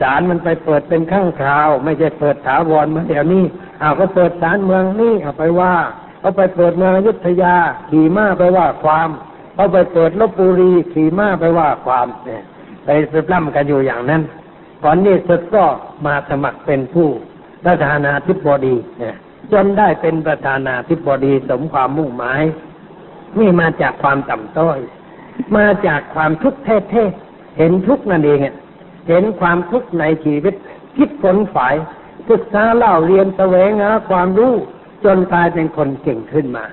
[0.00, 3.44] ศาลมันไปเปิดเป็นข้างคราว ไม่ใช่เปิดถาวรเหมือนเดี๋ยวนี้
[3.80, 5.74] เอาก็เปิดศาลเมืองนี่เอาไปว่า
[6.20, 7.54] เอาไปเปิดเมืองยุทธยา
[7.90, 9.08] ขี่ม้าไปว่าความ
[9.56, 12.42] เอาไปเปิดลบบุรีขี่ม้าไปว่าความเนี่ย
[12.84, 14.22] ไปไปปล้ำกันอยู่อย่างนั้น
[14.82, 15.64] ก่อนนี้สุดก็
[16.06, 17.08] มาสมัครเป็นผู้
[17.64, 18.76] ประธานาธิบดี
[19.52, 22.42] จนได้เป็นประธานาธิบดีสมความมุ่งหมาย
[23.38, 24.78] นี่มาจากความต่ำต้อย
[25.56, 28.38] มาจากความทุกข์แท้ๆ เห็นทุกนั่นเอง
[29.08, 30.54] เห็นความทุกข์ในชีวิต
[30.96, 31.74] คิดฝนฝ่าย
[32.30, 34.54] ศึกษาเล่าเรียนแสวงหาความรู้
[35.04, 36.64] จนกลายเป็นคนเก่งขึ้นมา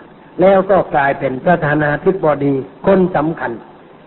[0.42, 2.54] แล้วก็กลายเป็นประธานาธิบดี
[2.86, 3.52] คนสำคัญ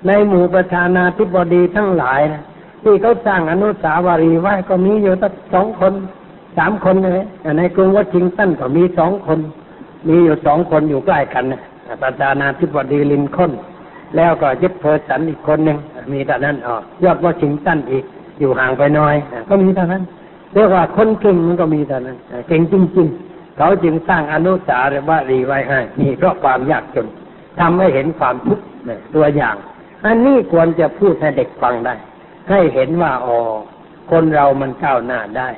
[0.07, 2.43] ในหมู่ประธานาธิบดีทั้งหลายนะ
[2.83, 5.93] ที่เขาสร้างอนุสาวรีย์ไว้ก็มีอยู่ตั้งสองคน
[6.59, 7.27] สามคนเลย
[7.59, 9.39] ในกรุงวอชิงตันก็มีสองคน
[10.09, 11.63] มีอยู่สองคนอยู่ใกล้กันนะ
[12.03, 13.53] ประธานาธิบดีลินคอล์น
[14.17, 15.79] แล้วก็เจฟเฟอร์สันอีกคนหนึ่ง
[16.13, 18.05] มีแต่นั้นอ๋อยอร์ชวอชิงตันอีก
[18.41, 19.15] อยู่ห่างไปน้อย
[19.49, 20.03] ก็มีเท่านั้น
[20.55, 22.17] เรียกว่าคนเก่งมันก็มีเท่านั้น
[22.49, 24.85] เก่งจริง ๆ เขาจึงสร้างอนุสาว
[25.31, 27.07] รีย์ไว้ให้นี่เพราะความยากจน
[27.61, 28.65] ทำให้เห็นความทุกข์
[29.15, 29.57] ตัวอย่าง
[30.07, 31.95] อันนี้ควรจะพูดให้เด็กฟังได้
[32.51, 33.39] ให้เห็นว่าอ๋อ
[34.11, 35.49] คนเรามันก้าวหน้าได้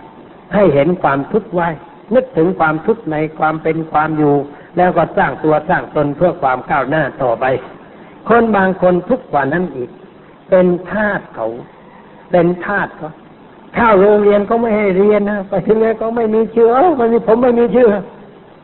[0.55, 1.68] ให้เห็นความทุกข์ไว้
[2.14, 4.34] นึกถึงความทุกข์ในความเป็นความอยู่
[4.76, 7.44] แล้วก็สร้างตัวสร้างตนเพื่อความก้าวหน้าต่อไป
[8.29, 9.91] คนบางคนทุกข์กว่านั้นอีก
[10.51, 11.47] เป็นทาสเขา
[12.31, 13.11] เป็นทาสเขา
[13.77, 17.89] ข้าโรงเรียนก็ไม่ให้เรียนนะไปถึงแล้วก็ไม่มีชื่อเออมันมีผมไม่มีชื่อ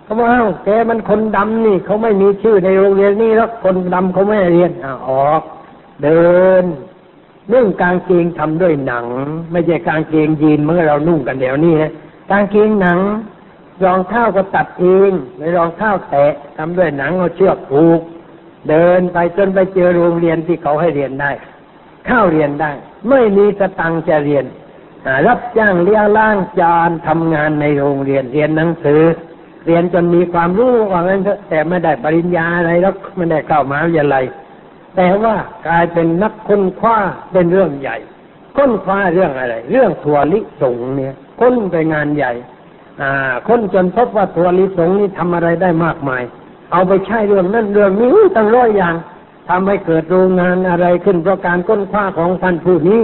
[0.05, 5.43] เขาบอกอ้าวแกมันคนดำนี่เขาไม่มีชื่อในโรงเรียนนี่แล้วคนดำเขาไม่ให้เรียนอ้าออก
[6.03, 6.31] เดิ
[6.63, 6.65] น
[7.49, 9.07] เรื่องกางเกงทำด้วยหนัง
[9.53, 11.93] ไม่ใช่กางเกงยีนเมื่อเรานุ่งกันเดี๋ยวนี้นะ
[12.31, 12.99] กางเกงหนัง
[13.85, 18.01] รองเท้าก็ตัดเองไม่รองเท้าแตะทำด้วยหนังเอาเชือกผูก
[18.69, 21.31] เดินไปจนไปเจอโรงเรียนที่เขาให้เรียนได้
[22.07, 22.71] เข้าเรียนได้
[23.09, 24.45] ไม่มีสตังจะเรียน
[25.27, 29.03] รับจ้างเลี้ยงล่างจานทำงานในโรงเรียนเรียนหนังสือ
[29.67, 34.25] เรียนจนมีความรู้ว่างั้นแต่ไม่ได้ปริญญาอะไรแล้วไม่ได้เข้ามหาวิทยาลัย
[34.97, 35.35] แต่ว่า
[35.67, 36.97] กลายเป็นนักค้นคว้า
[37.33, 37.97] เป็นเรื่องใหญ่
[38.57, 42.33] ค้นคว้าเรื่องอะไร เรื่องถั่วลิสงเนี่ยค้นไปงานใหญ่
[43.01, 43.11] อ่า
[43.49, 46.23] ค้นจนพบว่าถั่วลิสงนี่ทำอะไรได้มากมาย
[46.73, 48.95] เอาไปใช้เรื่องนั้นเรื่องนี้ตั้งร้อยอย่าง
[49.49, 53.01] ทำให้เกิดโรงงานอะไรขึ้นเพราะการค้นคว้าของท่านผู้นี้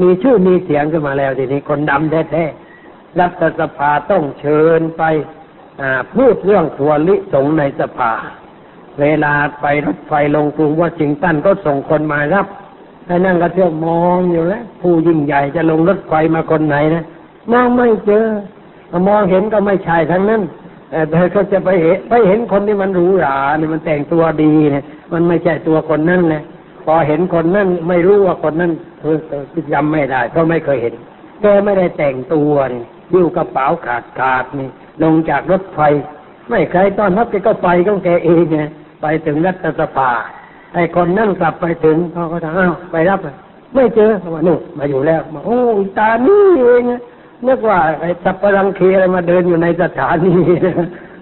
[0.00, 5.02] มีชื่อมีเสียงขึ้นมาแล้วทีนี้คนดำแท้ๆรัฐสภาต้องเชิญไป
[6.14, 8.12] พูดเรื่องทัวลิสงในสภา
[9.00, 12.46] เวลาไปรถไฟลงกรุงวอชิงตันก็ส่งคนมารับ
[13.06, 17.04] ให้นั่งกระเที่ยวมองอยู่แล้วผู้ยิ่งใหญ่จะลงรถไฟมาคนไหนนะ
[17.52, 18.26] มองไม่เจอ
[19.08, 20.42] มองเห็นก็ไม่ใช่ทั้งนั้น
[20.90, 26.42] แต่เขาจะไปเห็นไปเห็นคนที่มันหรูหราเนี่ยมันแต่งตัวดีเนี่ย มันไม่ใช่ตัวคนนั้นเลย
[26.84, 28.72] พอเห็นคนนั้นไม่รู้ว่าคนนั้น
[29.72, 30.94] จำไม่ได้เพราะไม่เคยเห็น
[31.42, 32.82] แกไม่ได้แต่งตัวนี่
[33.12, 34.68] ยิ้วกระเป๋าขาดขาดนี่
[35.02, 35.80] ลงจากรถไฟ
[36.48, 38.62] ไม่ใครต้อนรับแกก็ไปก็แกเองไง
[39.02, 40.10] ไปถึงรัฐสภา
[40.74, 43.20] ไอ้คนนั่งกลับไปถึงเขาก็ถามอ้าวไปรับ
[43.74, 45.58] ไม่เจอเขาบอกนู่มาอยู่แล้วมาโอ้
[45.98, 46.82] ตานี่เอง
[47.46, 50.34] นึกว่าไอ้สับปะรังเคอะไรมาเดินอยู่ในสถานี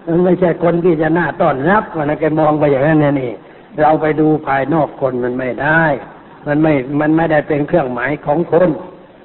[0.07, 3.33] มันไม่ใช่คนที่จะน่าต้อนรับวันนั้นแกมองไปอย่างนั้นนี่
[3.81, 5.83] เราไปดูภายนอกคนมันไม่ได้
[6.47, 8.69] มันไม่ มันไม่ได้เป็นเครื่องหมายของคน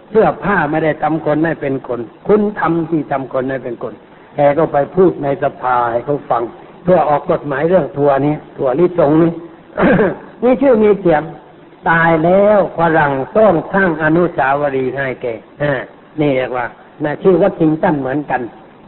[0.10, 3.94] เสื้อผ้าไม่ได้ทำคนให้เป็นคน คุณทำที่ทำคนให้เป็นคน
[4.36, 6.44] แกก็ไปพูดในสภาให้เขาฟัง
[6.84, 9.32] เพื่อออกกฎหมายเรื่องทัวนี้ทัวลิสงนี้
[10.44, 11.24] นี่ชื่อมีเสียง
[11.90, 15.28] ตายแล้วฝรั่งต้องสร้างอนุสาวรีย์ให้แก
[16.22, 16.66] นี่เรียกว่า
[17.06, 18.42] นะชื่อวัดชิงตันเหมือนกัน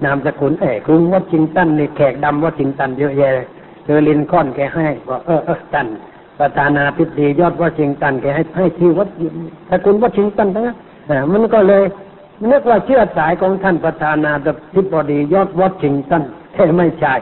[0.05, 3.31] นามสกุลเอกรุงวัดชิงตันนี่แขกดำวัดชิงตันเยอะแยะ
[3.85, 5.87] เจอลินคอนแกให้บอกเออเออตัน
[6.39, 9.09] ประธานาธิบดียอดวอชิงตันแกให้ให้ที่อวัด
[9.69, 10.75] ถ้าคุณวอชิงตันนะ
[11.09, 11.83] อ่ามันก็เลย
[12.51, 14.31] นึกว่าเชื่อสายของท่านประธานา
[14.75, 17.13] ธิบดียอดวอชิงตันแค่ไม่ใช่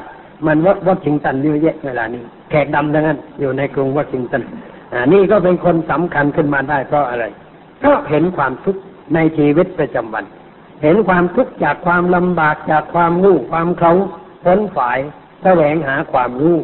[0.46, 4.42] มันวัดวอชิงตันเยอะแยะเวลานี้แขกดำทั้งนั้น อยู่ในกรุงวอชิงตัน
[4.94, 7.26] อ่านี่ก็เป็นคนสำคัญขึ้นมาได้เพราะอะไร
[7.80, 8.82] เพราะเห็นความทุกข์
[9.16, 10.26] ในชีวิตประจำวัน
[10.82, 13.94] เห็นความทุกข์จากความลำบากจากความรู้ความเขา
[14.44, 15.00] พ้นฝ่าย
[15.44, 16.58] แสวงหาความรู้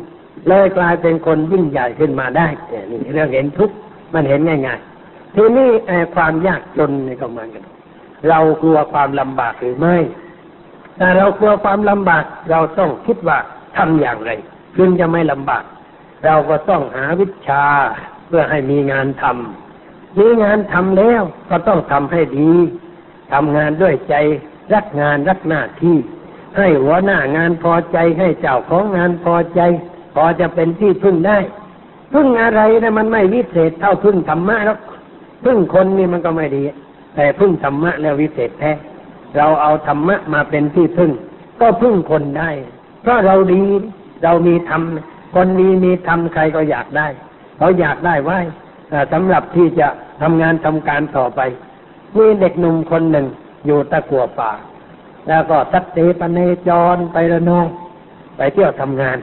[0.47, 2.47] เลยกลายเป็นคนยิ่งใหญ่ขึ้นมาได้
[2.91, 3.75] นี่เรื่องเห็นทุกข์
[4.13, 5.69] มันเห็นง่ายๆทีนี้
[6.15, 7.63] ความยากจนนี่ก็เหมือนกัน
[8.29, 9.97] เรากลัวความลำบากหรือไม่
[10.99, 13.37] ถ้าเรากลัวความลำบากเราต้องคิดว่า
[13.77, 14.31] ทำอย่างไร
[14.77, 15.63] จึงจะไม่ลำบาก
[16.25, 17.63] เราก็ต้องหาวิชา
[18.27, 22.51] เพื่อให้มีงานทำมีงานทำแล้วก็ต้องทำให้ดี
[23.33, 24.15] ทำงานด้วยใจ
[24.73, 25.97] รักงานรักหน้าที่
[26.57, 29.61] ให้หัวหน้างานพอใจให้เจ้าของงานพอใจ
[30.15, 31.37] พอจะเป็นที่พึ่งได้
[32.13, 34.77] พึ่งอะไรนะมันไม่วิเศษเท่าพึ่งธรรมะแล้ว
[35.45, 36.63] พึ่งคนนี่มันก็ไม่ดี
[37.15, 38.71] แต่พึ่งธรรมะแล้ววิเศษแท้
[39.37, 41.11] เราเอาธรรมะมาเป็นที่พึ่ง
[41.61, 42.49] ก็พึ่งคนได้
[43.01, 43.61] เพราะเราดี
[44.23, 44.81] เรามีธรรม
[45.35, 47.07] คนนี้มีธรรมใครก็อยากได้
[47.57, 48.39] เขาอยากได้ไว้
[49.13, 49.87] สำหรับที่จะ
[50.21, 51.39] ทำงานทำการต่อไป
[52.15, 53.25] มีเด็กหนุ่มคนหนึ่ง
[53.65, 54.51] อยู่ตะกัวป่า
[55.27, 57.65] แล้วก็สัตเตปเนจรไประนอง
[58.37, 59.17] ไปเที่ยวทำงาน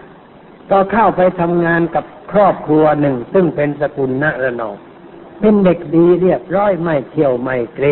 [0.70, 4.74] ก็เข้าไปทำงานกับครอบครัวหนึ่ง ซึ่งเป็นสกุลณระนอง
[5.40, 7.86] เป็นเด็กดีเรียบร้อยไม่เที่ยวไม่เกร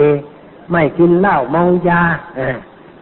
[0.71, 2.03] ไม่กินเหล้าเมายา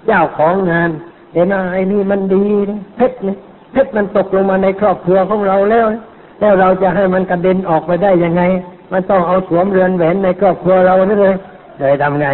[0.07, 0.91] เจ้าของงาน
[1.35, 3.37] เห็นว่าไอ้นี่มันดีนะเพชรนี่
[3.73, 5.87] เพชรมันตกลงมาในครอบครัวของเราแล้ว
[6.41, 8.43] แล้วเราจะให้มันกระเด็นออกไปได้ยังไง
[8.93, 11.35] มันต้องเอาสวมเรือนแหวนในครอบครัวเรานี่เลย
[11.81, 12.29] เลยทำไง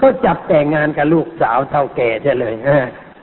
[0.00, 2.54] ก็จับแต่งงานกับลูกสาวเท่าแก่เสียเลย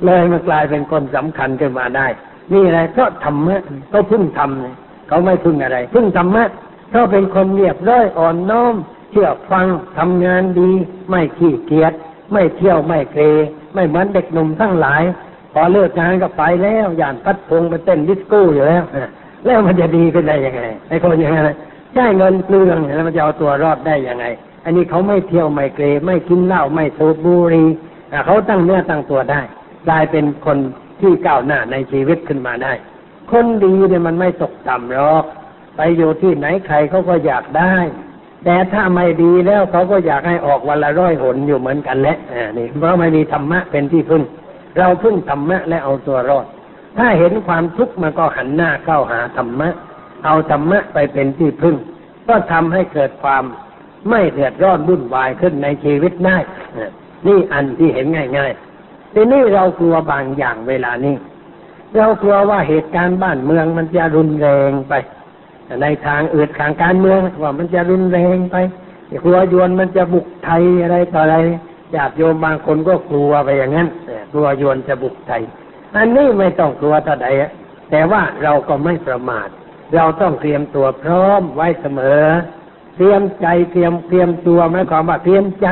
[0.06, 2.08] เลยมันกลายเป็นคนสำคัญขึ้นมาได้
[2.52, 4.76] นี่อะไรเพราะธรรมะเขาพึ่งทำเนี่ย
[5.08, 6.44] เขาไม่พึ่งอะไร พึ่งธรรมะ
[6.92, 8.76] เขาเป็นคนเรียบร้อยอ่อนน้อม
[9.12, 9.68] เชื่อฟัง
[9.98, 10.72] ทำงานดี
[11.10, 11.94] ไม่ขี้เกียจ
[12.32, 13.24] ไม่เที่ยวไม่เกร
[13.74, 15.04] ไม่เหมือนเด็กหนุ่มทั้งหลาย
[15.54, 18.84] พอเลิกงานก็ไปแล้วย่านพัดพงไปเต้นดิสโก้อยู่แล้ว
[19.46, 21.50] แล้วมันจะดีขึ้นได้ยังไงไอ้คนอย่างนั้น
[21.94, 24.26] ใช้เงินเปลืองแล้วมันจะเอาตัวรอดได้ยังไง
[24.66, 27.68] อันนี้เขาไม่เที่ยวไม่เกรไม่กินเหล้าไม่สูบบุหรี่
[28.26, 29.42] เขาตั้งเนื้อตั้งตัวได้
[29.88, 30.58] กลายเป็นคน
[31.02, 32.74] ที่ก้าวหน้าในชีวิตขึ้นมาได้
[33.32, 35.24] คนดีเนี่ยมันไม่ตกต่ำหรอก
[35.78, 37.76] ไปอยู่ที่ไหนใครเขาก็อยากได้
[38.46, 44.24] แต่ถ้าไม่ดีแล้วเขาก็อยากให้ออกวันละร้อยหนอยู่เหมือนกันแหละอ่านี่เพราะไม่มีธรรมะเป็นที่พึ่ง
[44.78, 46.46] เราพึ่งธรรมะและเอาตัวรอด
[46.98, 49.70] ถ้าเห็นความทุกข์มันก็หันหน้าเข้าหาธรรมะ
[50.26, 51.76] เอาธรรมะไปเป็นที่พึ่ง
[52.28, 53.44] ก็ทำให้เกิดความ
[54.10, 56.38] ไม่เดือดร้อนวุ่นวายขึ้นในชีวิตได้
[57.28, 58.06] นี่อันที่เห็น
[58.38, 61.16] ง่ายๆทีนี้เรากลัวบางอย่างเวลานี้
[61.98, 64.94] เรากลัวว่าเหตุการณ์บ้านเมืองมันจะรุนแรงไป
[65.82, 68.56] ในทางอื่นทางการเมืองว่ามันจะรุนแรงไป
[69.24, 71.38] กลัวยวนมันจะบุกไทยอะไรต่ออะไร
[71.96, 73.88] ญาติโยมบางคนก็กลัวไปอย่างนั้น
[74.34, 75.42] กลัวยวนจะบุกไทย
[75.96, 77.28] อันนี้ไม่ต้องกลัวเท่าใด
[77.92, 79.48] แต่ว่าเราก็ไม่ประมาท
[79.96, 82.24] เราต้องเตรียมตัวพร้อมไว้เสมอ
[82.98, 85.68] เตรียมใจเตรียมเตรียมตัวหมายความว่าเตรียมใจ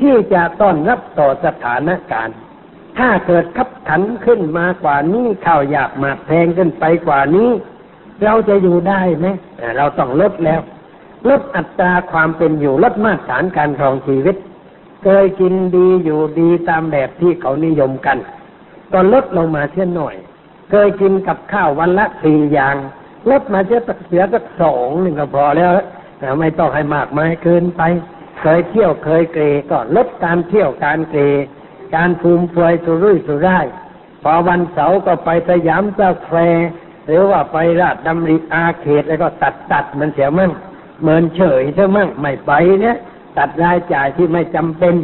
[0.00, 2.36] ที่จะต้อนรับต่อสถานการณ์
[2.98, 7.50] ถ้าเกิดขับขันขึ้นมากว่านี้ข้าวอยากหมากแพงขึ้นไปกว่านี้
[8.24, 9.26] เราจะอยู่ได้ไหม
[9.76, 10.60] เราต้องลดแล้ว
[11.28, 14.36] ลดอัตราความเป็นอยู่ลดมาตรฐานการครองชีวิต
[15.02, 18.18] เคยกินดีอยู่ดีตามแบบที่เขานิยมกัน
[18.92, 20.14] ก็ลดลงมาเช่นหน่อย
[20.70, 22.76] เคยกินกับข้าววันละสี่อย่าง
[23.30, 25.70] ลดมาเช่นเสียสักสองหนึ่งก็พอแล้ว
[26.18, 27.82] แต่ไม่ต้องให้มากมายเกินไป
[28.40, 31.20] เคยเที่ยวเคยเตร่ก็ลดการเที่ยวการเตร่
[31.94, 33.66] การฟุ่มเฟือยสุรุ่ยสุร่าย
[34.22, 36.68] พอวันเสาร์ก็ไปสยามสแควร์
[37.06, 40.52] หรือว่าไปราชดำริอาเขตแล้วก็ตัดตัดมันเสียมั่ง
[41.00, 42.52] เหมือนเฉยเสียมั่งไม่ไป
[42.82, 42.96] เนี่ย
[43.38, 44.94] ตัดรายจ่ายที่ไม่จำเป็น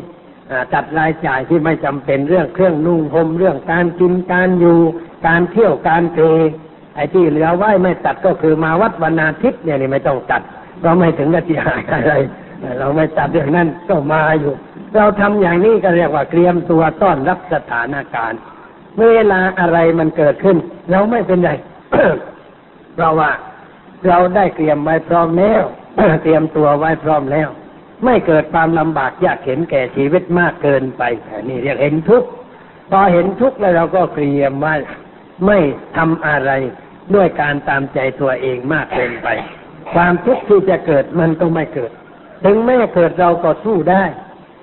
[0.74, 4.78] ตัดรายจ่ายที่ไม่จำเป็นเรื่องเครื่องนุ่งห่มเรื่องการกินการอยู่
[5.26, 6.26] การเที่ยวการเกร
[6.94, 10.42] ไอ้ที่เหลือไว้ไม่ตัดก็คือมาวัดวันอาทิตย์เนี่ยนี่ไม่ต้องตัด
[10.84, 12.14] เราไม่ถึงกับที่หายอะไร
[12.78, 14.54] เราไม่ตัดเรื่องนั้นก็มาอยู่
[14.96, 18.40] เราทำอย่างนี้ก็เรียกว่าเตรียมตัวต้อนรับสถานการณ์
[19.00, 20.56] เวลาอะไรมันเกิดขึ้น
[20.90, 21.50] เราไม่เป็นไร
[22.94, 23.30] เพราะว่า
[24.08, 25.62] เราได้เตรียมไว้พร้อมแล้ว
[26.22, 27.48] เตรียมตัวไว้พร้อมแล้ว
[28.04, 31.02] ไม่เกิดความลำบากยากเข็นแก่ชีวิตมากเกินไป
[31.40, 32.28] นนี่เรียกเห็นทุกข์
[32.90, 34.74] พอเห็นทุกข์แล้วเราก็เตรียมไว้
[35.46, 35.58] ไม่
[35.96, 36.50] ทำอะไร
[37.14, 39.28] ด้วยการตามใจตัวเองมากเกินไป
[39.92, 41.90] ความทุกข์ที่จะเกิดมันก็ไม่เกิด
[42.44, 44.04] ถึงแม้เกิดเราก็สู้ได้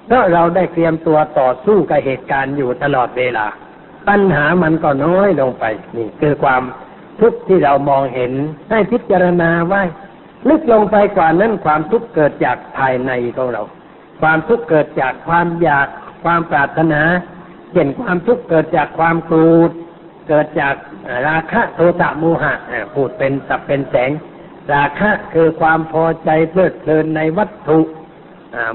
[0.08, 3.48] เพราะเราได้เตรียมตัวต่อสู้กับเหตุการณ์อยู่ตลอดเวลา
[4.08, 5.66] ปัญหามันก็น้อยลงไป
[5.98, 6.62] นี่คือความ
[7.22, 8.32] ทุกข์ที่เรามองเห็น
[8.72, 9.82] ให้พิจารณาไว้
[10.50, 13.64] ลึกลงไปกว่านั้นความทุกข์เกิดจากภายในของเรา
[14.22, 15.88] ความทุกข์เกิดจากความอยาก
[16.24, 17.02] ความปรารถนา
[17.72, 19.72] เช่นความทุกข์เกิดจากความโกรธ
[20.28, 20.76] เกิดจาก
[21.28, 22.54] ราคะโทสะโมหะ
[22.94, 24.12] พูดเป็นสับเป็นแสง
[24.74, 27.80] ราคะคือความพอใจเพลิดเพลินในวัตถุ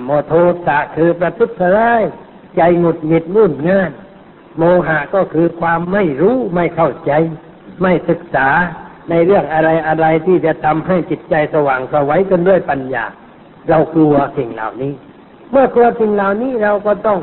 [0.05, 0.33] โมโท
[0.67, 2.03] สะคือประทุษร้าย
[2.57, 3.93] ใจหงุดหงิดรุ่นง่าน
[4.59, 7.13] โมหะก็คือความไม่รู้ไม่เข้าใจ
[7.83, 8.49] ไม่ศึกษา
[9.11, 13.05] ในเรื่องอะไรอะไรที่จะทำให้จิตใจสว่างสวัยกันด้วยปัญญา
[13.69, 14.93] เรากลัวสิ่งเหล่านี้
[15.51, 17.21] เมื่อกลัวสิ่งเหล่านี้เราก็ต้อง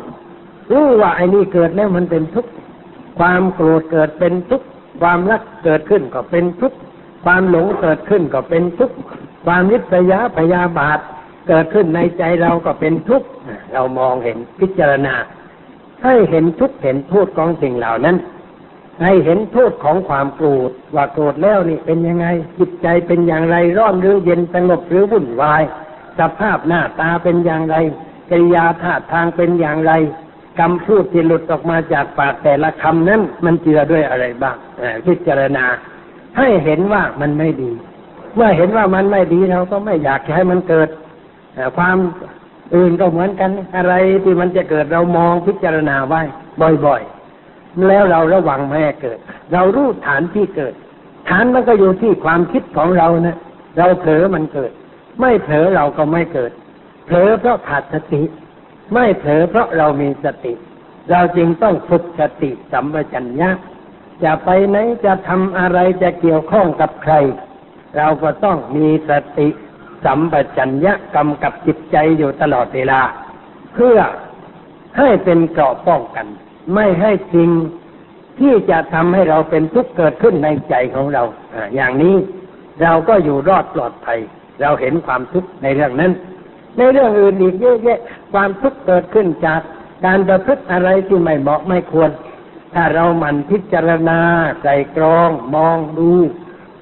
[0.72, 2.52] รู้ว่าไอ้นี่เกิดแล้วมันเป็นทุกข์
[3.20, 4.68] ความโกรธเกิดเป็นทุกข์
[5.02, 6.78] ความรักเกิดขึ้นก็เป็นทุกข์
[7.24, 8.96] ความหลงเกิดขึ้นก็เป็นทุกข์
[9.46, 11.00] ความริษยาพยาบาท
[11.48, 13.28] เกิดขึ้นในใจเราก็เป็นทุกข์
[13.74, 15.16] เรามองเห็นพิจารณา
[16.04, 18.18] ให้เห็นทุกข์เห็นโทษของสิ่งเหล่านั้น
[19.02, 22.28] ให้เห็นโทษของความโกรธว่าโกรธแล้วนี่เป็นยังไง
[22.60, 25.64] จิตใจเป็นอย่างไรร้อนหรือเย็นสงบหรือวุ่นวาย
[26.20, 27.76] สภาพหน้าตาเป็นอย่างไร
[28.30, 29.94] กิริยาท่าทางเป็นอย่างไร
[30.60, 34.58] คำพูดที่หลุดออกมาจากปากแต่ละคำนั้นมันเจือด้วยอะไรบ้าง
[35.06, 35.66] พิจารณา
[36.38, 37.72] ให้เห็นว่ามันไม่ดี
[38.36, 40.90] เมื่อเห็นว่ามันไม่ดีเราก็ไม่อยากให้มันเกิด
[41.54, 41.98] เอ่ความ
[42.76, 46.22] อื่นก็เหมือนกัน อะไรที่มันจะเกิดเรามองพิจารณาไว้
[46.86, 49.18] บ่อยๆ แล้วเราระวังไม่ให้เกิด
[49.54, 50.74] เรารู้ฐานที่เกิด
[51.30, 53.38] ฐานมันก็อยู่ที่ความคิดของเรานะ
[53.78, 54.72] เราเผลอมันเกิด
[55.20, 56.52] ไม่เผลอเราก็ไม่เกิด
[57.06, 58.24] เผลอเพราะขาดสติ
[58.94, 60.54] ไม่เผลอเพราะเรามีสติ
[61.12, 63.50] เราจึงต้องฝึกสติสัมปชัญญะ
[64.24, 67.14] จะไปไหนจะทำอะไรจะเกี่ยวข้องกับใคร
[67.98, 69.48] เราก็ต้องมีสติ
[70.06, 73.02] สัมปชัญญะกำกับจิตใจอยู่ตลอดเวลา
[73.74, 73.98] เพื่อ
[74.98, 76.28] ให้เป็นเกราะป้องกัน
[76.74, 77.50] ไม่ให้สิ่ง
[78.40, 82.16] ที่จะทำให้เราเป็นทุกข์เกิดขึ้นในใจของเราอ่าอย่างนี้
[82.82, 84.20] เราก็อยู่รอดปลอดภัย
[84.62, 86.12] เราเห็นความทุกข์ในเรื่องนั้น
[86.78, 88.00] ในเรื่องอื่นอีกเยอะแยะ
[88.34, 89.62] ความทุกข์เกิดขึ้นจาก
[90.06, 92.10] การประพฤติอะไรที่ไม่เหมาะไม่ควร
[92.74, 94.20] ถ้าเราหมันพิจารณา
[94.64, 96.12] ใส่กรองมองดู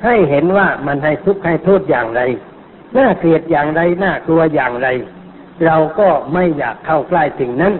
[0.04, 2.22] ให้เห็นว่ามันให้ทุกข์ให้โทษอย่างไร
[2.98, 4.88] น่าเกลียดอย่างไรน่ากลัวอย่างไร
[5.66, 7.74] เราก็ไม่อยากเข้าใกล้สิ่งนั้น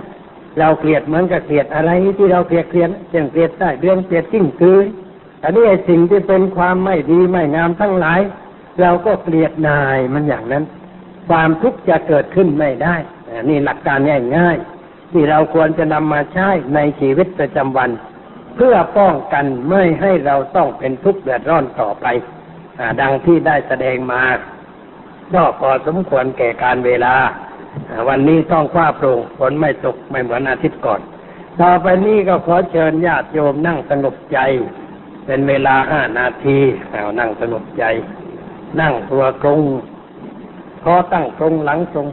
[0.60, 4.78] เราเกลียดเหมือนกับเกลียดอะไรที่เราเกลียดเกลียดเช่นเกลียดได้เรื่องเกลียดจิ้งคือ
[5.44, 8.22] อันนี้ไอ้สิ่งที่เป็นความไม่ดีไม่งามทั้งหลาย
[8.82, 10.64] เราก็เกลียดนายมันอย่างนั้น
[11.30, 12.96] ความทุกข์จะเกิดขึ้นไม่ได้
[13.50, 14.00] นี่หลักการ
[14.38, 14.71] ง่ายๆ
[15.12, 17.90] ที่เราควรจะนำมาใช้ในชีวิตประจำวัน
[18.56, 22.06] เพื่อป้องกันไม่ให้เราต้องเป็นทุกข์เดือดร้อนต่อไป
[22.80, 24.22] อดังที่ได้แสดงมา
[25.34, 27.16] ก็พอสมควรแก่การเวลา
[28.08, 31.02] วันนี้ต้องฟ้าโปร่งฝนไม่ตกไม่เหมือนอาทิตย์ก่อน
[31.62, 34.40] ต่อไปนี้ก็ขอเชิญญาติโยมนั่งสงบใจ
[35.26, 36.58] เป็นเวลาห้านาที
[36.92, 37.84] เอานั่งสงบใจ
[38.82, 39.60] นั่งตัวตรง
[40.84, 42.08] คอตั้งตรงหลังตรง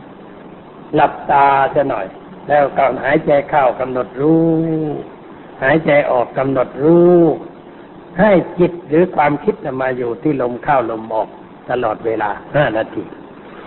[0.95, 2.07] หลับตาจะหน่อย
[2.49, 4.47] แล้วก็หายใจเข้ากำหนดรู้
[5.63, 7.19] หายใจออกกำหนดรู้
[8.21, 11.29] ให้จิตหรือความคิดมาอยู่ที่ลมเข้าลมออก
[11.71, 13.05] ตลอดเวลาห้านาที